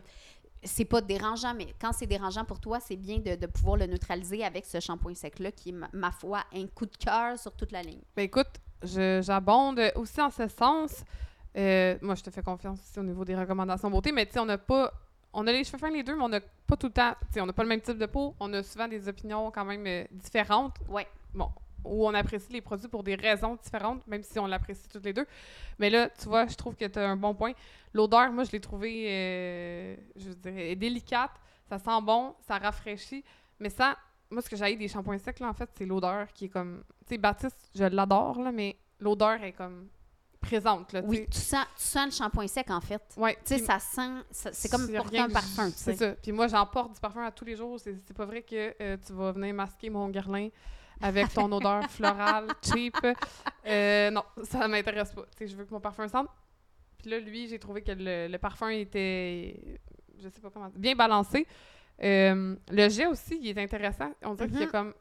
c'est 0.63 0.86
pas 0.86 1.01
dérangeant, 1.01 1.53
mais 1.55 1.74
quand 1.79 1.91
c'est 1.93 2.05
dérangeant 2.05 2.46
pour 2.46 2.60
toi, 2.60 2.79
c'est 2.79 2.96
bien 2.98 3.17
de, 3.17 3.36
de 3.36 3.48
pouvoir 3.48 3.77
le 3.77 3.88
neutraliser 3.88 4.43
avec 4.43 4.65
ce 4.65 4.79
shampoing 4.79 5.15
sec-là, 5.15 5.51
qui 5.51 5.70
est, 5.70 5.74
ma, 5.74 5.89
ma 5.93 6.12
foi, 6.12 6.43
un 6.53 6.67
coup 6.67 6.86
de 6.86 6.96
cœur 6.98 7.39
sur 7.39 7.53
toute 7.55 7.72
la 7.72 7.81
ligne. 7.81 8.01
Ben 8.15 8.24
écoute, 8.24 8.50
je- 8.84 9.22
j'abonde 9.24 9.81
aussi 9.96 10.22
en 10.22 10.29
ce 10.29 10.48
sens. 10.50 11.03
Euh, 11.58 11.98
moi, 12.01 12.15
je 12.15 12.24
te 12.24 12.29
fais 12.29 12.43
confiance 12.43 12.79
aussi 12.79 13.00
au 13.00 13.03
niveau 13.03 13.25
des 13.25 13.36
recommandations 13.36 13.89
beauté, 13.89 14.12
mais 14.12 14.25
tu 14.25 14.34
sais, 14.34 14.39
on 14.39 14.46
n'a 14.46 14.58
pas. 14.58 14.91
On 15.33 15.47
a 15.47 15.51
les 15.51 15.63
cheveux 15.63 15.77
fins 15.77 15.89
les 15.89 16.03
deux, 16.03 16.15
mais 16.15 16.23
on 16.23 16.29
n'a 16.29 16.41
pas 16.41 16.75
tout 16.77 16.88
le 16.88 16.93
temps. 16.93 17.13
On 17.38 17.45
n'a 17.45 17.53
pas 17.53 17.63
le 17.63 17.69
même 17.69 17.81
type 17.81 17.97
de 17.97 18.05
peau. 18.05 18.35
On 18.39 18.51
a 18.53 18.63
souvent 18.63 18.88
des 18.88 19.07
opinions 19.07 19.51
quand 19.51 19.65
même 19.65 19.85
euh, 19.88 20.03
différentes. 20.11 20.75
Ouais. 20.89 21.07
Bon, 21.33 21.50
où 21.85 22.07
on 22.07 22.13
apprécie 22.13 22.51
les 22.51 22.61
produits 22.61 22.88
pour 22.88 23.03
des 23.03 23.15
raisons 23.15 23.55
différentes, 23.55 24.05
même 24.07 24.23
si 24.23 24.38
on 24.39 24.47
l'apprécie 24.47 24.88
toutes 24.89 25.05
les 25.05 25.13
deux. 25.13 25.25
Mais 25.79 25.89
là, 25.89 26.09
tu 26.09 26.27
vois, 26.27 26.47
je 26.47 26.55
trouve 26.55 26.75
que 26.75 26.85
tu 26.85 27.00
as 27.00 27.09
un 27.09 27.15
bon 27.15 27.33
point. 27.33 27.53
L'odeur, 27.93 28.31
moi, 28.31 28.43
je 28.43 28.51
l'ai 28.51 28.59
trouvée, 28.59 29.05
euh, 29.07 29.95
je 30.15 30.31
dirais, 30.31 30.75
délicate. 30.75 31.31
Ça 31.69 31.79
sent 31.79 32.01
bon, 32.03 32.35
ça 32.41 32.57
rafraîchit. 32.57 33.23
Mais 33.59 33.69
ça, 33.69 33.97
moi, 34.29 34.41
ce 34.41 34.50
que 34.50 34.55
j'ai 34.55 34.75
des 34.75 34.88
shampoings 34.88 35.17
secs, 35.17 35.39
là, 35.39 35.50
en 35.50 35.53
fait, 35.53 35.69
c'est 35.75 35.85
l'odeur 35.85 36.31
qui 36.33 36.45
est 36.45 36.50
comme. 36.50 36.83
Tu 37.07 37.15
sais, 37.15 37.17
Baptiste, 37.17 37.69
je 37.75 37.85
l'adore, 37.85 38.41
là, 38.41 38.51
mais 38.51 38.77
l'odeur 39.00 39.41
est 39.43 39.53
comme 39.53 39.88
présente, 40.41 40.91
là, 40.93 41.01
Oui, 41.05 41.25
tu 41.29 41.38
sens, 41.38 41.65
tu 41.77 41.83
sens 41.83 42.05
le 42.05 42.12
shampoing 42.12 42.48
sec, 42.48 42.69
en 42.71 42.81
fait. 42.81 43.01
Ouais, 43.17 43.36
Tu 43.45 43.57
sais, 43.57 43.60
ça 43.60 43.79
sent, 43.79 44.10
c'est 44.31 44.69
comme 44.69 44.91
porter 44.91 45.19
un 45.19 45.29
parfum, 45.29 45.67
je- 45.67 45.71
tu 45.74 45.77
sais. 45.77 45.91
C'est 45.93 45.98
ça. 45.98 46.12
Puis 46.21 46.31
moi, 46.31 46.48
j'en 46.48 46.65
porte 46.65 46.93
du 46.93 47.00
parfum 47.00 47.24
à 47.24 47.31
tous 47.31 47.45
les 47.45 47.55
jours. 47.55 47.79
C'est 47.79 48.13
pas 48.15 48.25
vrai 48.25 48.41
que 48.41 48.74
euh, 48.81 48.98
tu 49.05 49.13
vas 49.13 49.31
venir 49.31 49.53
masquer 49.53 49.89
mon 49.89 50.10
guerlin 50.10 50.50
avec 51.01 51.33
ton 51.33 51.51
odeur 51.51 51.89
florale, 51.89 52.48
cheap. 52.62 52.98
Euh, 53.65 54.12
non, 54.12 54.24
ça 54.43 54.67
m'intéresse 54.67 55.13
pas. 55.13 55.24
Tu 55.31 55.38
sais, 55.39 55.48
je 55.48 55.55
veux 55.55 55.65
que 55.65 55.74
mon 55.74 55.79
parfum 55.79 56.07
sente. 56.07 56.27
Puis 56.98 57.10
là, 57.10 57.19
lui, 57.19 57.48
j'ai 57.48 57.57
trouvé 57.60 57.81
que 57.81 57.91
le, 57.91 58.27
le 58.27 58.38
parfum 58.38 58.69
était, 58.69 59.79
je 60.19 60.29
sais 60.29 60.41
pas 60.41 60.50
comment 60.51 60.69
dire, 60.69 60.79
bien 60.79 60.95
balancé. 60.95 61.48
Euh, 62.03 62.55
le 62.69 62.89
jet 62.89 63.05
aussi, 63.07 63.39
il 63.41 63.48
est 63.50 63.62
intéressant. 63.63 64.12
On 64.24 64.33
dirait 64.36 64.50
qu'il 64.50 64.60
y 64.60 64.63
a 64.63 64.65
Mhm. 64.65 64.71
comme... 64.71 64.93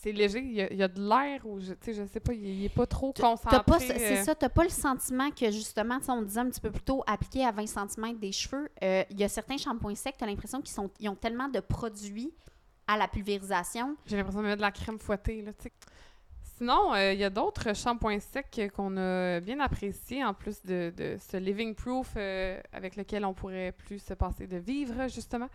C'est 0.00 0.12
léger, 0.12 0.38
il 0.38 0.52
y 0.52 0.62
a, 0.62 0.72
il 0.72 0.78
y 0.78 0.82
a 0.82 0.88
de 0.88 1.00
l'air 1.00 1.44
ou 1.44 1.58
je, 1.58 1.72
tu 1.72 1.78
sais, 1.82 1.94
je 1.94 2.04
sais 2.06 2.20
pas, 2.20 2.32
il, 2.32 2.44
il 2.44 2.64
est 2.64 2.68
pas 2.68 2.86
trop 2.86 3.12
concentré. 3.12 3.58
c'est 3.80 4.18
euh, 4.18 4.22
ça, 4.22 4.34
t'as 4.34 4.48
pas 4.48 4.62
le 4.62 4.68
sentiment 4.70 5.30
que 5.30 5.50
justement, 5.50 5.98
tu 5.98 6.10
on 6.10 6.22
disait 6.22 6.40
un 6.40 6.48
petit 6.48 6.60
peu 6.60 6.70
plus 6.70 6.82
tôt, 6.82 7.02
appliqué 7.06 7.44
à 7.44 7.50
20 7.50 7.66
cm 7.66 8.18
des 8.18 8.30
cheveux, 8.30 8.68
euh, 8.82 9.02
il 9.10 9.18
y 9.18 9.24
a 9.24 9.28
certains 9.28 9.56
shampoings 9.56 9.96
secs, 9.96 10.14
t'as 10.16 10.26
l'impression 10.26 10.60
qu'ils 10.60 10.74
sont, 10.74 10.88
ils 11.00 11.08
ont 11.08 11.16
tellement 11.16 11.48
de 11.48 11.58
produits 11.58 12.32
à 12.86 12.96
la 12.96 13.08
pulvérisation. 13.08 13.96
J'ai 14.06 14.16
l'impression 14.16 14.40
de 14.40 14.46
mettre 14.46 14.58
de 14.58 14.62
la 14.62 14.70
crème 14.70 14.98
fouettée, 15.00 15.42
là, 15.42 15.52
tu 15.52 15.64
sais. 15.64 15.72
Sinon, 16.58 16.92
euh, 16.92 17.12
il 17.12 17.20
y 17.20 17.24
a 17.24 17.30
d'autres 17.30 17.72
shampoings 17.72 18.18
secs 18.18 18.72
qu'on 18.74 18.96
a 18.96 19.38
bien 19.38 19.60
appréciés, 19.60 20.24
en 20.24 20.34
plus 20.34 20.60
de, 20.64 20.92
ce 21.16 21.36
Living 21.36 21.72
Proof 21.72 22.14
euh, 22.16 22.60
avec 22.72 22.96
lequel 22.96 23.24
on 23.24 23.32
pourrait 23.32 23.70
plus 23.70 24.00
se 24.00 24.12
passer 24.14 24.48
de 24.48 24.56
vivre, 24.56 25.06
justement. 25.06 25.48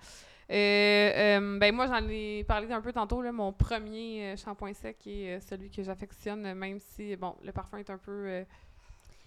Euh, 0.49 1.59
ben 1.59 1.75
moi, 1.75 1.87
j'en 1.87 2.07
ai 2.07 2.45
parlé 2.45 2.71
un 2.71 2.79
peu 2.79 2.93
tantôt, 2.93 3.21
là, 3.21 3.33
mon 3.33 3.51
premier 3.51 4.35
shampoing 4.37 4.73
sec 4.73 5.05
est 5.05 5.41
celui 5.41 5.69
que 5.69 5.83
j'affectionne, 5.83 6.53
même 6.53 6.79
si, 6.79 7.17
bon, 7.17 7.35
le 7.43 7.51
parfum 7.51 7.79
est 7.79 7.89
un 7.89 7.97
peu 7.97 8.45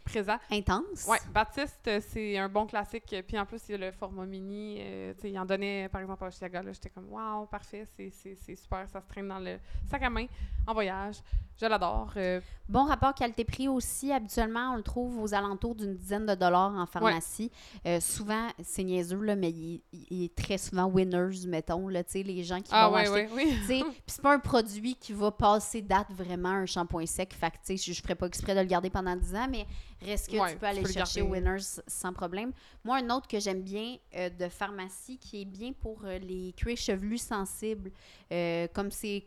présent. 0.07 0.37
Intense. 0.51 1.07
Ouais, 1.07 1.19
Baptiste, 1.33 1.91
c'est 2.09 2.39
un 2.39 2.49
bon 2.49 2.67
classique. 2.67 3.15
Puis 3.29 3.39
en 3.39 3.45
plus, 3.45 3.61
il 3.69 3.73
y 3.73 3.75
a 3.75 3.79
le 3.79 3.93
format 3.93 4.25
mini. 4.25 4.79
euh, 4.81 5.13
sais, 5.21 5.31
il 5.31 5.39
en 5.39 5.45
donnait, 5.45 5.89
par 5.91 6.01
exemple, 6.01 6.25
à 6.25 6.63
là, 6.63 6.73
J'étais 6.73 6.89
comme, 6.91 7.11
waouh, 7.13 7.47
parfait, 7.47 7.85
c'est- 7.97 8.11
super. 8.57 8.89
Ça 8.89 9.01
se 9.01 9.07
traîne 9.09 9.29
dans 9.29 9.39
le 9.39 9.59
sac 9.91 10.03
à 10.03 10.09
main 10.11 10.27
en 10.67 10.73
voyage. 10.73 11.17
Je 11.59 11.65
l'adore. 11.67 12.13
euh, 12.19 12.41
Bon 12.69 12.85
rapport 12.85 13.15
qualité-prix 13.15 13.67
aussi. 13.69 14.13
Habituellement, 14.13 14.73
on 14.73 14.77
le 14.77 14.83
trouve 14.83 15.19
aux 15.23 15.33
alentours 15.33 15.75
d'une 15.75 15.95
dizaine 15.97 16.27
de 16.27 16.35
dollars 16.35 16.75
en 16.75 16.85
pharmacie. 16.85 17.51
Euh, 17.87 17.99
souvent, 18.01 18.49
c'est 18.63 18.85
niaiseux, 18.85 19.21
là, 19.23 19.37
mais 19.37 19.51
il, 19.51 19.83
il 20.11 20.25
est 20.25 20.35
très 20.37 20.59
souvent 20.59 20.85
winners, 20.85 21.47
mettons, 21.47 21.89
là, 21.89 22.03
les 22.15 22.43
gens 22.45 22.61
qui 22.61 22.71
Ah, 22.73 22.89
vont 22.89 22.95
ouais, 22.97 23.03
acheter. 23.09 23.29
oui. 23.35 23.57
Sais, 23.67 23.81
Puis 23.85 24.03
c'est 24.07 24.21
pas 24.23 24.35
un 24.35 24.39
produit 24.39 24.97
qui 24.97 25.13
va 25.15 25.31
passer 25.31 25.81
date 25.81 26.09
vraiment 26.11 26.51
un 26.51 26.67
shampoing 26.67 27.07
sec. 27.07 27.33
Fait 27.33 27.51
que, 27.51 27.75
je, 27.77 27.93
je 27.93 28.03
ferais 28.03 28.15
pas 28.15 28.27
exprès 28.27 28.55
de 28.55 28.61
le 28.61 28.67
garder 28.67 28.91
pendant 28.91 29.17
10 29.17 29.35
ans, 29.35 29.47
mais 29.51 29.67
reste 30.03 30.31
que 30.31 30.37
Ouais, 30.37 30.53
tu 30.53 30.55
peux 30.55 30.61
tu 30.61 30.67
aller 30.67 30.83
peux 30.83 30.93
chercher. 30.93 31.23
Winners 31.23 31.81
sans 31.87 32.13
problème. 32.13 32.53
Moi, 32.85 32.97
un 32.99 33.11
autre 33.11 33.27
que 33.29 33.41
j'aime 33.41 33.63
bien 33.63 33.97
euh, 34.15 34.29
de 34.31 34.49
pharmacie 34.49 35.19
qui 35.19 35.43
est 35.43 35.45
bien 35.47 35.73
pour 35.73 36.05
euh, 36.05 36.19
les 36.19 36.53
cuirs 36.57 36.77
chevelus 36.77 37.19
sensibles, 37.19 37.91
euh, 38.33 38.69
comme 38.75 38.91
c'est 38.91 39.25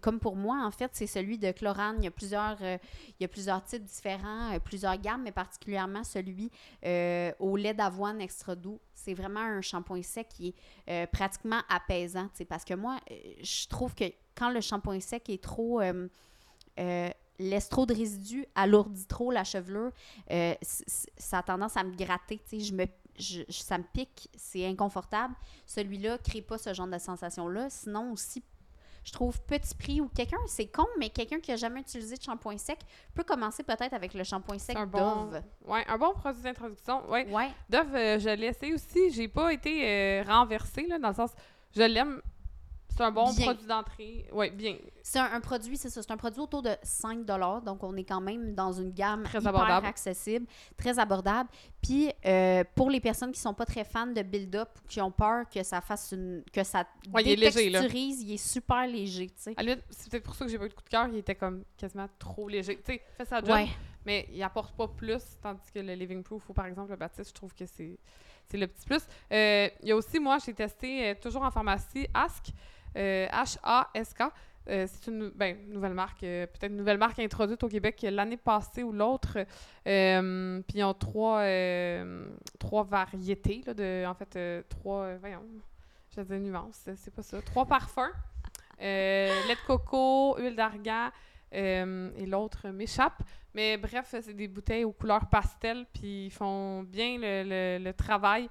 comme 0.00 0.18
pour 0.20 0.36
moi, 0.36 0.64
en 0.64 0.70
fait, 0.70 0.90
c'est 0.94 1.06
celui 1.06 1.38
de 1.38 1.50
Chlorane. 1.52 1.96
Il 1.98 2.04
y 2.04 2.08
a 2.08 2.10
plusieurs, 2.10 2.56
euh, 2.62 2.78
il 3.08 3.22
y 3.22 3.24
a 3.24 3.28
plusieurs 3.28 3.62
types 3.64 3.84
différents, 3.84 4.52
euh, 4.52 4.58
plusieurs 4.58 4.96
gammes, 4.96 5.22
mais 5.22 5.32
particulièrement 5.32 6.04
celui 6.04 6.50
euh, 6.84 7.32
au 7.38 7.56
lait 7.56 7.74
d'avoine 7.74 8.20
extra 8.20 8.54
doux. 8.54 8.80
C'est 8.94 9.14
vraiment 9.14 9.40
un 9.40 9.60
shampoing 9.60 10.02
sec 10.02 10.28
qui 10.28 10.54
est 10.86 11.06
pratiquement 11.08 11.60
apaisant, 11.68 12.28
parce 12.48 12.64
que 12.64 12.74
moi, 12.74 12.98
je 13.40 13.68
trouve 13.68 13.94
que 13.94 14.04
quand 14.36 14.50
le 14.50 14.60
shampoing 14.60 15.00
sec 15.00 15.28
est 15.28 15.42
trop... 15.42 15.80
laisse 17.38 17.68
trop 17.68 17.86
de 17.86 17.94
résidus, 17.94 18.46
alourdit 18.54 19.06
trop 19.06 19.30
la 19.30 19.44
chevelure, 19.44 19.90
euh, 20.30 20.54
ça 21.16 21.38
a 21.38 21.42
tendance 21.42 21.76
à 21.76 21.84
me 21.84 21.94
gratter, 21.94 22.38
tu 22.38 22.58
sais, 22.58 22.60
je 22.60 22.74
me 22.74 22.86
je- 23.18 23.42
je- 23.46 23.60
ça 23.62 23.76
me 23.76 23.84
pique, 23.92 24.30
c'est 24.34 24.66
inconfortable. 24.66 25.34
Celui-là 25.66 26.16
crée 26.16 26.40
pas 26.40 26.56
ce 26.56 26.72
genre 26.72 26.86
de 26.86 26.96
sensation-là. 26.96 27.68
Sinon 27.68 28.10
aussi, 28.12 28.42
je 29.04 29.12
trouve 29.12 29.38
petit 29.42 29.74
prix 29.74 30.00
ou 30.00 30.08
quelqu'un, 30.08 30.38
c'est 30.46 30.66
con, 30.66 30.86
mais 30.98 31.10
quelqu'un 31.10 31.38
qui 31.38 31.52
a 31.52 31.56
jamais 31.56 31.80
utilisé 31.80 32.16
de 32.16 32.22
shampoing 32.22 32.56
sec 32.56 32.78
peut 33.14 33.22
commencer 33.22 33.64
peut-être 33.64 33.92
avec 33.92 34.14
le 34.14 34.24
shampoing 34.24 34.58
sec 34.58 34.76
un 34.78 34.86
bon- 34.86 35.26
Dove. 35.26 35.42
Ouais, 35.66 35.84
un 35.88 35.98
bon 35.98 36.14
produit 36.14 36.42
d'introduction. 36.42 37.06
Ouais. 37.10 37.30
Ouais. 37.30 37.50
Dove, 37.68 37.94
euh, 37.94 38.18
je 38.18 38.30
l'ai 38.30 38.46
essayé 38.46 38.72
aussi. 38.72 39.10
J'ai 39.10 39.28
pas 39.28 39.52
été 39.52 39.86
euh, 39.86 40.22
renversée, 40.26 40.86
là, 40.86 40.98
dans 40.98 41.08
le 41.08 41.14
sens. 41.14 41.30
Je 41.76 41.82
l'aime. 41.82 42.22
C'est 42.94 43.02
un 43.02 43.10
bon 43.10 43.32
Bien. 43.32 43.46
produit 43.46 43.66
d'entrée. 43.66 44.26
Ouais, 44.32 44.50
bien. 44.50 44.76
C'est 45.02 45.18
un, 45.18 45.32
un 45.32 45.40
produit, 45.40 45.76
c'est 45.76 45.88
ça, 45.90 46.02
c'est 46.02 46.10
un 46.10 46.16
produit 46.16 46.40
autour 46.40 46.62
de 46.62 46.70
5 46.82 47.24
donc 47.24 47.82
on 47.82 47.96
est 47.96 48.04
quand 48.04 48.20
même 48.20 48.54
dans 48.54 48.72
une 48.72 48.90
gamme 48.92 49.22
Très 49.24 49.38
hyper 49.38 49.48
abordable. 49.48 49.86
accessible, 49.86 50.46
très 50.76 50.98
abordable. 50.98 51.48
Puis 51.82 52.10
euh, 52.26 52.64
pour 52.74 52.90
les 52.90 53.00
personnes 53.00 53.32
qui 53.32 53.40
sont 53.40 53.54
pas 53.54 53.64
très 53.66 53.84
fans 53.84 54.06
de 54.06 54.22
build-up 54.22 54.68
qui 54.88 55.00
ont 55.00 55.10
peur 55.10 55.48
que 55.48 55.62
ça 55.62 55.80
fasse 55.80 56.12
une 56.12 56.44
que 56.52 56.62
ça 56.64 56.86
Ouais, 57.12 57.22
il 57.22 57.30
est 57.32 57.36
léger, 57.36 57.70
là. 57.70 57.82
il 57.86 58.32
est 58.32 58.36
super 58.36 58.86
léger, 58.86 59.28
tu 59.28 59.34
sais. 59.36 59.54
C'est 59.90 60.10
peut-être 60.10 60.24
pour 60.24 60.34
ça 60.34 60.44
que 60.44 60.50
j'ai 60.50 60.58
pas 60.58 60.66
eu 60.66 60.68
de 60.68 60.74
coup 60.74 60.82
de 60.84 60.88
cœur. 60.88 61.08
Il 61.08 61.16
était 61.16 61.34
comme 61.34 61.64
quasiment 61.76 62.08
trop 62.18 62.48
léger. 62.48 62.76
Tu 62.76 62.92
sais, 62.92 63.02
fait 63.16 63.24
sa 63.24 63.40
job, 63.40 63.50
Ouais. 63.50 63.68
mais 64.04 64.28
il 64.32 64.42
apporte 64.42 64.76
pas 64.76 64.88
plus. 64.88 65.22
Tandis 65.42 65.70
que 65.72 65.78
le 65.80 65.94
Living 65.94 66.22
Proof 66.22 66.48
ou 66.50 66.52
par 66.52 66.66
exemple 66.66 66.90
le 66.90 66.96
Baptiste, 66.96 67.30
je 67.30 67.34
trouve 67.34 67.54
que 67.54 67.64
c'est 67.66 67.98
c'est 68.48 68.58
le 68.58 68.66
petit 68.66 68.84
plus. 68.86 69.02
Euh, 69.32 69.68
Il 69.82 69.88
y 69.88 69.92
a 69.92 69.96
aussi, 69.96 70.18
moi, 70.20 70.36
j'ai 70.44 70.52
testé 70.52 71.08
euh, 71.08 71.14
toujours 71.20 71.42
en 71.42 71.50
pharmacie 71.50 72.06
Ask, 72.12 72.48
H-A-S-K. 72.94 74.22
Euh, 74.68 74.86
c'est 74.88 75.10
une 75.10 75.30
ben, 75.30 75.56
nouvelle 75.68 75.94
marque, 75.94 76.22
euh, 76.22 76.46
peut-être 76.46 76.70
une 76.70 76.76
nouvelle 76.76 76.98
marque 76.98 77.18
introduite 77.18 77.64
au 77.64 77.68
Québec 77.68 78.06
l'année 78.08 78.36
passée 78.36 78.84
ou 78.84 78.92
l'autre. 78.92 79.38
Euh, 79.88 80.60
Puis 80.68 80.78
ils 80.78 80.84
ont 80.84 80.94
trois, 80.94 81.40
euh, 81.40 82.26
trois 82.60 82.84
variétés, 82.84 83.62
là, 83.66 83.74
de, 83.74 84.04
en 84.06 84.14
fait, 84.14 84.36
euh, 84.36 84.62
trois, 84.68 85.02
euh, 85.02 85.16
voyons, 85.18 85.42
je 86.16 86.34
nuances, 86.34 86.88
c'est 86.94 87.12
pas 87.12 87.22
ça. 87.22 87.42
Trois 87.42 87.66
parfums. 87.66 88.12
Euh, 88.80 89.46
lait 89.48 89.54
de 89.54 89.66
coco, 89.66 90.36
huile 90.38 90.54
d'argan 90.56 91.10
euh, 91.54 92.10
et 92.16 92.26
l'autre 92.26 92.68
m'échappe. 92.68 93.22
Mais 93.54 93.76
bref, 93.76 94.06
c'est 94.22 94.32
des 94.34 94.48
bouteilles 94.48 94.84
aux 94.84 94.92
couleurs 94.92 95.26
pastel, 95.28 95.86
puis 95.92 96.26
ils 96.26 96.30
font 96.30 96.82
bien 96.84 97.18
le, 97.18 97.42
le- 97.78 97.84
le 97.84 97.92
travail. 97.92 98.48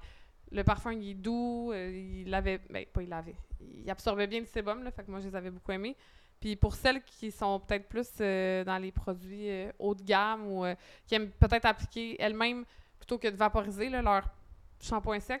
Le 0.50 0.62
parfum, 0.62 0.92
il 0.92 1.10
est 1.10 1.14
doux, 1.14 1.70
euh, 1.72 1.90
il 1.90 2.28
lavait, 2.30 2.60
ben 2.68 2.84
pas 2.92 3.02
il 3.02 3.08
lavait, 3.08 3.34
il 3.82 3.90
absorbait 3.90 4.26
bien 4.26 4.40
le 4.40 4.46
sébum, 4.46 4.82
là, 4.82 4.90
fait 4.90 5.04
que 5.04 5.10
moi, 5.10 5.20
je 5.20 5.28
les 5.28 5.34
avais 5.34 5.50
beaucoup 5.50 5.72
aimés. 5.72 5.96
Puis 6.42 6.56
pour 6.56 6.74
celles 6.74 7.02
qui 7.04 7.30
sont 7.30 7.60
peut-être 7.60 7.88
plus 7.88 8.08
euh, 8.20 8.64
dans 8.64 8.78
les 8.78 8.90
produits 8.90 9.48
euh, 9.48 9.70
haut 9.78 9.94
de 9.94 10.02
gamme 10.02 10.48
ou 10.48 10.64
euh, 10.64 10.74
qui 11.06 11.14
aiment 11.14 11.30
peut-être 11.30 11.66
appliquer 11.66 12.20
elles-mêmes 12.20 12.64
plutôt 12.98 13.16
que 13.16 13.28
de 13.28 13.36
vaporiser 13.36 13.88
leur 13.88 14.24
shampoing 14.80 15.20
sec, 15.20 15.40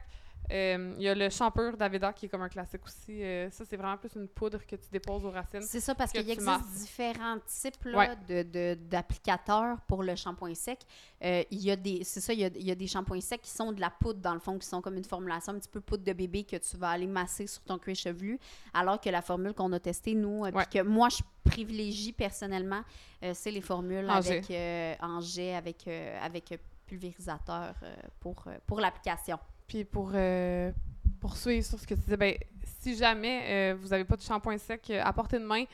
il 0.50 0.96
y 1.02 1.08
a 1.08 1.14
le 1.14 1.30
champur 1.30 1.76
d'Aveda 1.76 2.12
qui 2.12 2.26
est 2.26 2.28
comme 2.28 2.42
un 2.42 2.48
classique 2.48 2.84
aussi. 2.84 3.22
Euh, 3.22 3.50
ça, 3.50 3.64
c'est 3.64 3.76
vraiment 3.76 3.96
plus 3.96 4.14
une 4.16 4.28
poudre 4.28 4.58
que 4.66 4.76
tu 4.76 4.88
déposes 4.90 5.24
aux 5.24 5.30
racines. 5.30 5.62
C'est 5.62 5.80
ça, 5.80 5.94
parce 5.94 6.10
qu'il 6.12 6.20
existe 6.28 6.42
masses. 6.42 6.66
différents 6.80 7.38
types 7.46 7.84
là, 7.84 7.98
Ouais. 8.28 8.44
de, 8.44 8.74
d'applicateurs 8.74 9.78
pour 9.88 10.02
le 10.02 10.14
shampoing 10.16 10.54
sec. 10.54 10.80
Euh, 11.24 11.42
il 11.50 11.60
y 11.62 11.70
a 11.70 11.76
des, 11.76 12.04
c'est 12.04 12.20
ça, 12.20 12.32
il 12.32 12.40
y 12.40 12.44
a, 12.44 12.50
y 12.54 12.70
a 12.70 12.74
des 12.74 12.86
shampoings 12.86 13.20
secs 13.20 13.40
qui 13.40 13.50
sont 13.50 13.72
de 13.72 13.80
la 13.80 13.90
poudre, 13.90 14.20
dans 14.20 14.34
le 14.34 14.40
fond, 14.40 14.58
qui 14.58 14.66
sont 14.66 14.80
comme 14.82 14.96
une 14.96 15.04
formulation 15.04 15.52
un 15.52 15.58
petit 15.58 15.68
peu 15.70 15.80
poudre 15.80 16.04
de 16.04 16.12
bébé 16.12 16.44
que 16.44 16.56
tu 16.56 16.76
vas 16.76 16.90
aller 16.90 17.06
masser 17.06 17.46
sur 17.46 17.62
ton 17.62 17.78
cuir 17.78 17.96
chevelu, 17.96 18.38
alors 18.74 19.00
que 19.00 19.08
la 19.10 19.22
formule 19.22 19.54
qu'on 19.54 19.72
a 19.72 19.80
testée, 19.80 20.14
nous, 20.14 20.44
euh, 20.44 20.50
Ouais. 20.52 20.66
que 20.70 20.82
moi, 20.82 21.08
je 21.08 21.22
privilégie 21.48 22.12
personnellement, 22.12 22.82
euh, 23.22 23.32
c'est 23.34 23.50
les 23.50 23.60
formules 23.60 24.08
En 24.10 24.14
avec, 24.14 24.50
euh, 24.50 24.94
en 25.00 25.20
jet, 25.20 25.54
avec, 25.54 25.86
euh, 25.88 26.18
avec 26.22 26.58
pulvérisateur 26.86 27.74
euh, 27.82 27.94
pour, 28.20 28.44
euh, 28.46 28.58
pour 28.66 28.80
l'application. 28.80 29.38
Puis 29.72 29.84
pour, 29.86 30.10
euh, 30.12 30.70
pour 31.18 31.30
poursuivre 31.30 31.64
sur 31.64 31.80
ce 31.80 31.86
que 31.86 31.94
tu 31.94 32.00
disais, 32.00 32.18
ben, 32.18 32.36
si 32.82 32.94
jamais 32.94 33.40
euh, 33.46 33.74
vous 33.80 33.88
n'avez 33.88 34.04
pas 34.04 34.16
de 34.16 34.20
shampoing 34.20 34.58
sec 34.58 34.92
à 35.02 35.10
portée 35.14 35.38
de 35.38 35.46
main, 35.46 35.64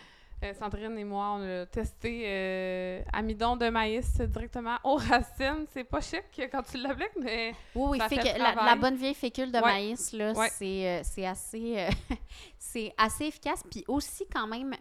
euh, 0.45 0.55
Sandrine 0.55 0.97
et 0.97 1.03
moi, 1.03 1.33
on 1.37 1.43
a 1.43 1.67
testé 1.67 3.03
amidon 3.13 3.57
de 3.57 3.69
maïs 3.71 4.21
directement 4.21 4.77
aux 4.85 4.95
racines. 4.95 5.67
C'est 5.73 5.83
pas 5.83 6.01
chic 6.01 6.23
quand 6.53 6.63
tu 6.63 6.77
l'appliques, 6.77 7.17
mais 7.21 7.53
Oui, 7.75 7.89
oui, 7.91 7.99
Ça 7.99 8.09
fait 8.09 8.39
la, 8.39 8.77
bonne 8.77 8.95
vieille 8.95 9.15
fécule 9.15 9.51
de 9.51 9.57
Ouais. 9.57 9.63
maïs, 9.63 10.13
là, 10.13 10.33
Ouais. 10.33 10.49
c'est, 10.53 11.01
c'est 11.03 11.27
assez, 11.27 11.89
c'est 12.57 12.95
assez 12.97 13.25
efficace. 13.25 13.65
Puis 13.69 13.85
aussi, 13.89 14.29
quand 14.33 14.47
même, 14.47 14.77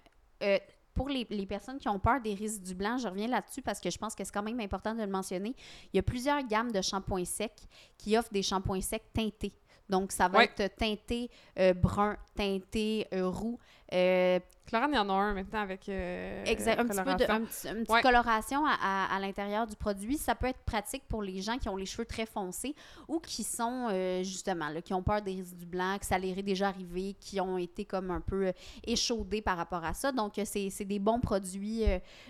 pour 0.98 1.10
les, 1.10 1.26
personnes 1.46 1.78
qui 1.78 1.88
ont 1.88 2.00
peur 2.00 2.20
des 2.20 2.34
risques 2.34 2.64
du 2.64 2.74
blanc, 2.74 2.98
je 2.98 3.08
reviens 3.08 3.28
là-dessus 3.28 3.62
parce 3.62 3.80
que 3.80 3.90
je 3.92 3.98
pense 4.00 4.16
que 4.16 4.24
c'est 4.24 4.34
quand 4.34 4.44
même 4.44 4.60
important 4.60 4.96
de 4.96 5.02
le 5.02 5.08
mentionner. 5.08 5.56
Il 5.94 5.98
y 5.98 6.00
a 6.00 6.04
plusieurs 6.04 6.42
gammes 6.46 6.72
de 6.72 6.82
shampoings 6.82 7.24
secs 7.24 7.68
qui 8.00 8.18
offrent 8.18 8.34
des 8.34 8.42
shampoings 8.42 8.82
secs 8.82 9.14
teintés. 9.14 9.54
Donc, 9.90 10.12
ça 10.12 10.28
va 10.28 10.40
Ouais. 10.40 10.46
être 10.56 10.76
teinté 10.76 11.30
euh, 11.60 11.74
brun, 11.74 12.18
teinté 12.36 13.08
euh, 13.14 13.28
roux. 13.28 13.58
Euh, 13.94 14.40
Chlorane, 14.66 14.92
il 14.92 14.96
y 14.96 15.00
en 15.00 15.10
a 15.10 15.14
un 15.14 15.34
maintenant 15.34 15.62
avec. 15.62 15.88
euh, 15.88 16.44
Exact. 16.44 16.78
Un 16.78 16.86
petit 16.86 17.02
peu 17.02 17.14
de, 17.16 17.26
coloration. 17.26 17.34
un 17.36 17.46
petit- 17.46 17.68
une 17.70 17.74
petite 17.84 17.90
Ouais. 17.90 18.02
coloration 18.02 18.66
à, 18.66 18.74
à- 18.82 19.16
à 19.16 19.20
l'intérieur 19.22 19.66
du 19.66 19.78
produit. 19.78 20.18
Ça 20.18 20.36
peut 20.36 20.48
être 20.48 20.60
pratique 20.66 21.04
pour 21.08 21.22
les 21.22 21.42
gens 21.42 21.58
qui 21.58 21.70
ont 21.70 21.78
les 21.78 21.86
cheveux 21.86 22.04
très 22.06 22.26
foncés 22.26 22.76
ou 23.08 23.20
qui 23.20 23.46
sont, 23.46 23.88
justement, 24.24 24.68
là, 24.68 24.82
qui 24.82 24.94
ont 24.94 25.02
peur 25.02 25.22
des 25.22 25.36
risques 25.36 25.56
du 25.56 25.66
blanc, 25.66 25.98
que 25.98 26.06
ça 26.06 26.20
leur 26.20 26.38
est 26.38 26.44
déjà 26.44 26.68
arrivé, 26.68 27.16
qui 27.18 27.40
ont 27.40 27.58
été 27.58 27.86
comme 27.86 28.12
un 28.12 28.20
peu 28.20 28.52
échaudés 28.86 29.42
par 29.42 29.56
rapport 29.56 29.86
à 29.86 29.94
ça. 29.94 30.12
Donc, 30.12 30.34
c'est 30.44 30.70
c'est 30.70 30.84
des 30.86 31.00
bons 31.00 31.22
produits 31.22 31.84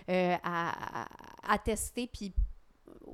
à, 0.08 0.30
à- 0.44 1.08
à 1.50 1.58
tester 1.58 2.06
puis 2.08 2.32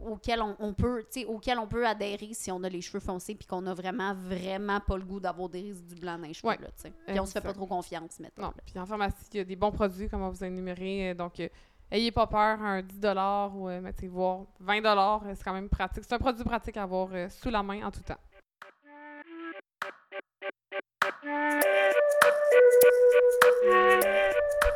auxquels 0.05 0.41
on, 0.41 0.55
on 0.59 0.73
peut 0.73 1.05
auxquels 1.27 1.59
on 1.59 1.67
peut 1.67 1.85
adhérer 1.85 2.29
si 2.33 2.51
on 2.51 2.63
a 2.63 2.69
les 2.69 2.81
cheveux 2.81 2.99
foncés 2.99 3.35
puis 3.35 3.47
qu'on 3.47 3.65
a 3.67 3.73
vraiment 3.73 4.13
vraiment 4.13 4.79
pas 4.79 4.97
le 4.97 5.03
goût 5.03 5.19
d'avoir 5.19 5.49
des 5.49 5.61
risques 5.61 5.85
du 5.85 5.95
blanc 5.95 6.17
dans 6.17 6.27
les 6.27 6.33
cheveux 6.33 6.53
puis 7.07 7.19
on 7.19 7.25
se 7.25 7.31
fait 7.31 7.41
pas 7.41 7.53
trop 7.53 7.67
confiance 7.67 8.19
mettons 8.19 8.41
Non, 8.43 8.53
puis 8.65 8.79
en 8.79 8.85
pharmacie, 8.85 9.15
il 9.33 9.37
y 9.37 9.39
a 9.41 9.43
des 9.43 9.55
bons 9.55 9.71
produits, 9.71 10.09
comme 10.09 10.21
on 10.21 10.29
vous 10.29 10.43
a 10.43 10.47
énuméré. 10.47 11.09
euh, 11.11 11.13
Donc, 11.13 11.39
euh, 11.39 11.47
ayez 11.91 12.11
pas 12.11 12.27
peur, 12.27 12.61
un 12.61 12.81
10 12.81 12.99
ou, 13.53 13.69
euh, 13.69 13.81
mettez, 13.81 14.07
voire 14.07 14.45
20 14.59 14.83
euh, 14.85 15.33
c'est 15.35 15.43
quand 15.43 15.53
même 15.53 15.69
pratique. 15.69 16.03
C'est 16.03 16.13
un 16.13 16.19
produit 16.19 16.43
pratique 16.43 16.77
à 16.77 16.83
avoir 16.83 17.09
euh, 17.13 17.29
sous 17.29 17.49
la 17.49 17.63
main 17.63 17.85
en 17.85 17.91
tout 17.91 18.01
temps. 18.01 18.17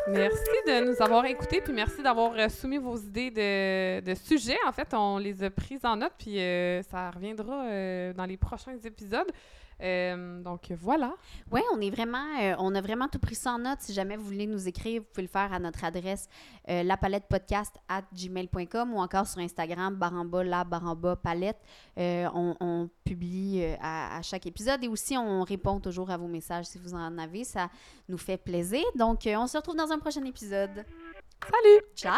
Merci 0.09 0.51
de 0.65 0.89
nous 0.89 1.01
avoir 1.01 1.25
écoutés, 1.25 1.59
puis 1.59 1.73
merci 1.73 2.01
d'avoir 2.01 2.31
euh, 2.37 2.47
soumis 2.47 2.77
vos 2.77 2.95
idées 2.97 3.29
de, 3.29 3.99
de 3.99 4.15
sujets. 4.15 4.57
En 4.65 4.71
fait, 4.71 4.93
on 4.93 5.17
les 5.17 5.43
a 5.43 5.49
prises 5.49 5.83
en 5.83 5.97
note, 5.97 6.13
puis 6.17 6.39
euh, 6.39 6.81
ça 6.83 7.11
reviendra 7.11 7.65
euh, 7.65 8.13
dans 8.13 8.25
les 8.25 8.37
prochains 8.37 8.77
épisodes. 8.85 9.29
Euh, 9.81 10.41
donc 10.41 10.71
voilà. 10.71 11.13
Oui, 11.51 11.61
on 11.73 11.79
est 11.81 11.89
vraiment, 11.89 12.25
euh, 12.41 12.55
on 12.59 12.73
a 12.75 12.81
vraiment 12.81 13.07
tout 13.07 13.19
pris 13.19 13.35
ça 13.35 13.51
en 13.53 13.59
note. 13.59 13.79
Si 13.81 13.93
jamais 13.93 14.17
vous 14.17 14.25
voulez 14.25 14.47
nous 14.47 14.67
écrire, 14.67 15.01
vous 15.01 15.07
pouvez 15.07 15.23
le 15.23 15.27
faire 15.27 15.51
à 15.53 15.59
notre 15.59 15.83
adresse 15.83 16.27
euh, 16.69 16.83
lapalettepodcast 16.83 17.75
at 17.87 18.03
gmail.com 18.13 18.93
ou 18.93 18.97
encore 18.97 19.27
sur 19.27 19.39
Instagram, 19.39 19.95
baramba, 19.95 20.43
la 20.43 20.63
baramba 20.63 21.15
palette. 21.15 21.59
Euh, 21.97 22.27
on, 22.33 22.55
on 22.59 22.89
publie 23.03 23.63
à, 23.81 24.17
à 24.17 24.21
chaque 24.21 24.45
épisode 24.45 24.83
et 24.83 24.87
aussi 24.87 25.17
on 25.17 25.43
répond 25.43 25.79
toujours 25.79 26.09
à 26.09 26.17
vos 26.17 26.27
messages 26.27 26.65
si 26.65 26.77
vous 26.79 26.93
en 26.93 27.17
avez. 27.17 27.43
Ça 27.43 27.69
nous 28.09 28.17
fait 28.17 28.37
plaisir. 28.37 28.83
Donc, 28.95 29.21
on 29.27 29.47
se 29.47 29.57
retrouve 29.57 29.75
dans 29.75 29.91
un 29.91 29.99
prochain 29.99 30.23
épisode. 30.23 30.85
Salut! 31.43 31.83
Ciao! 31.95 32.17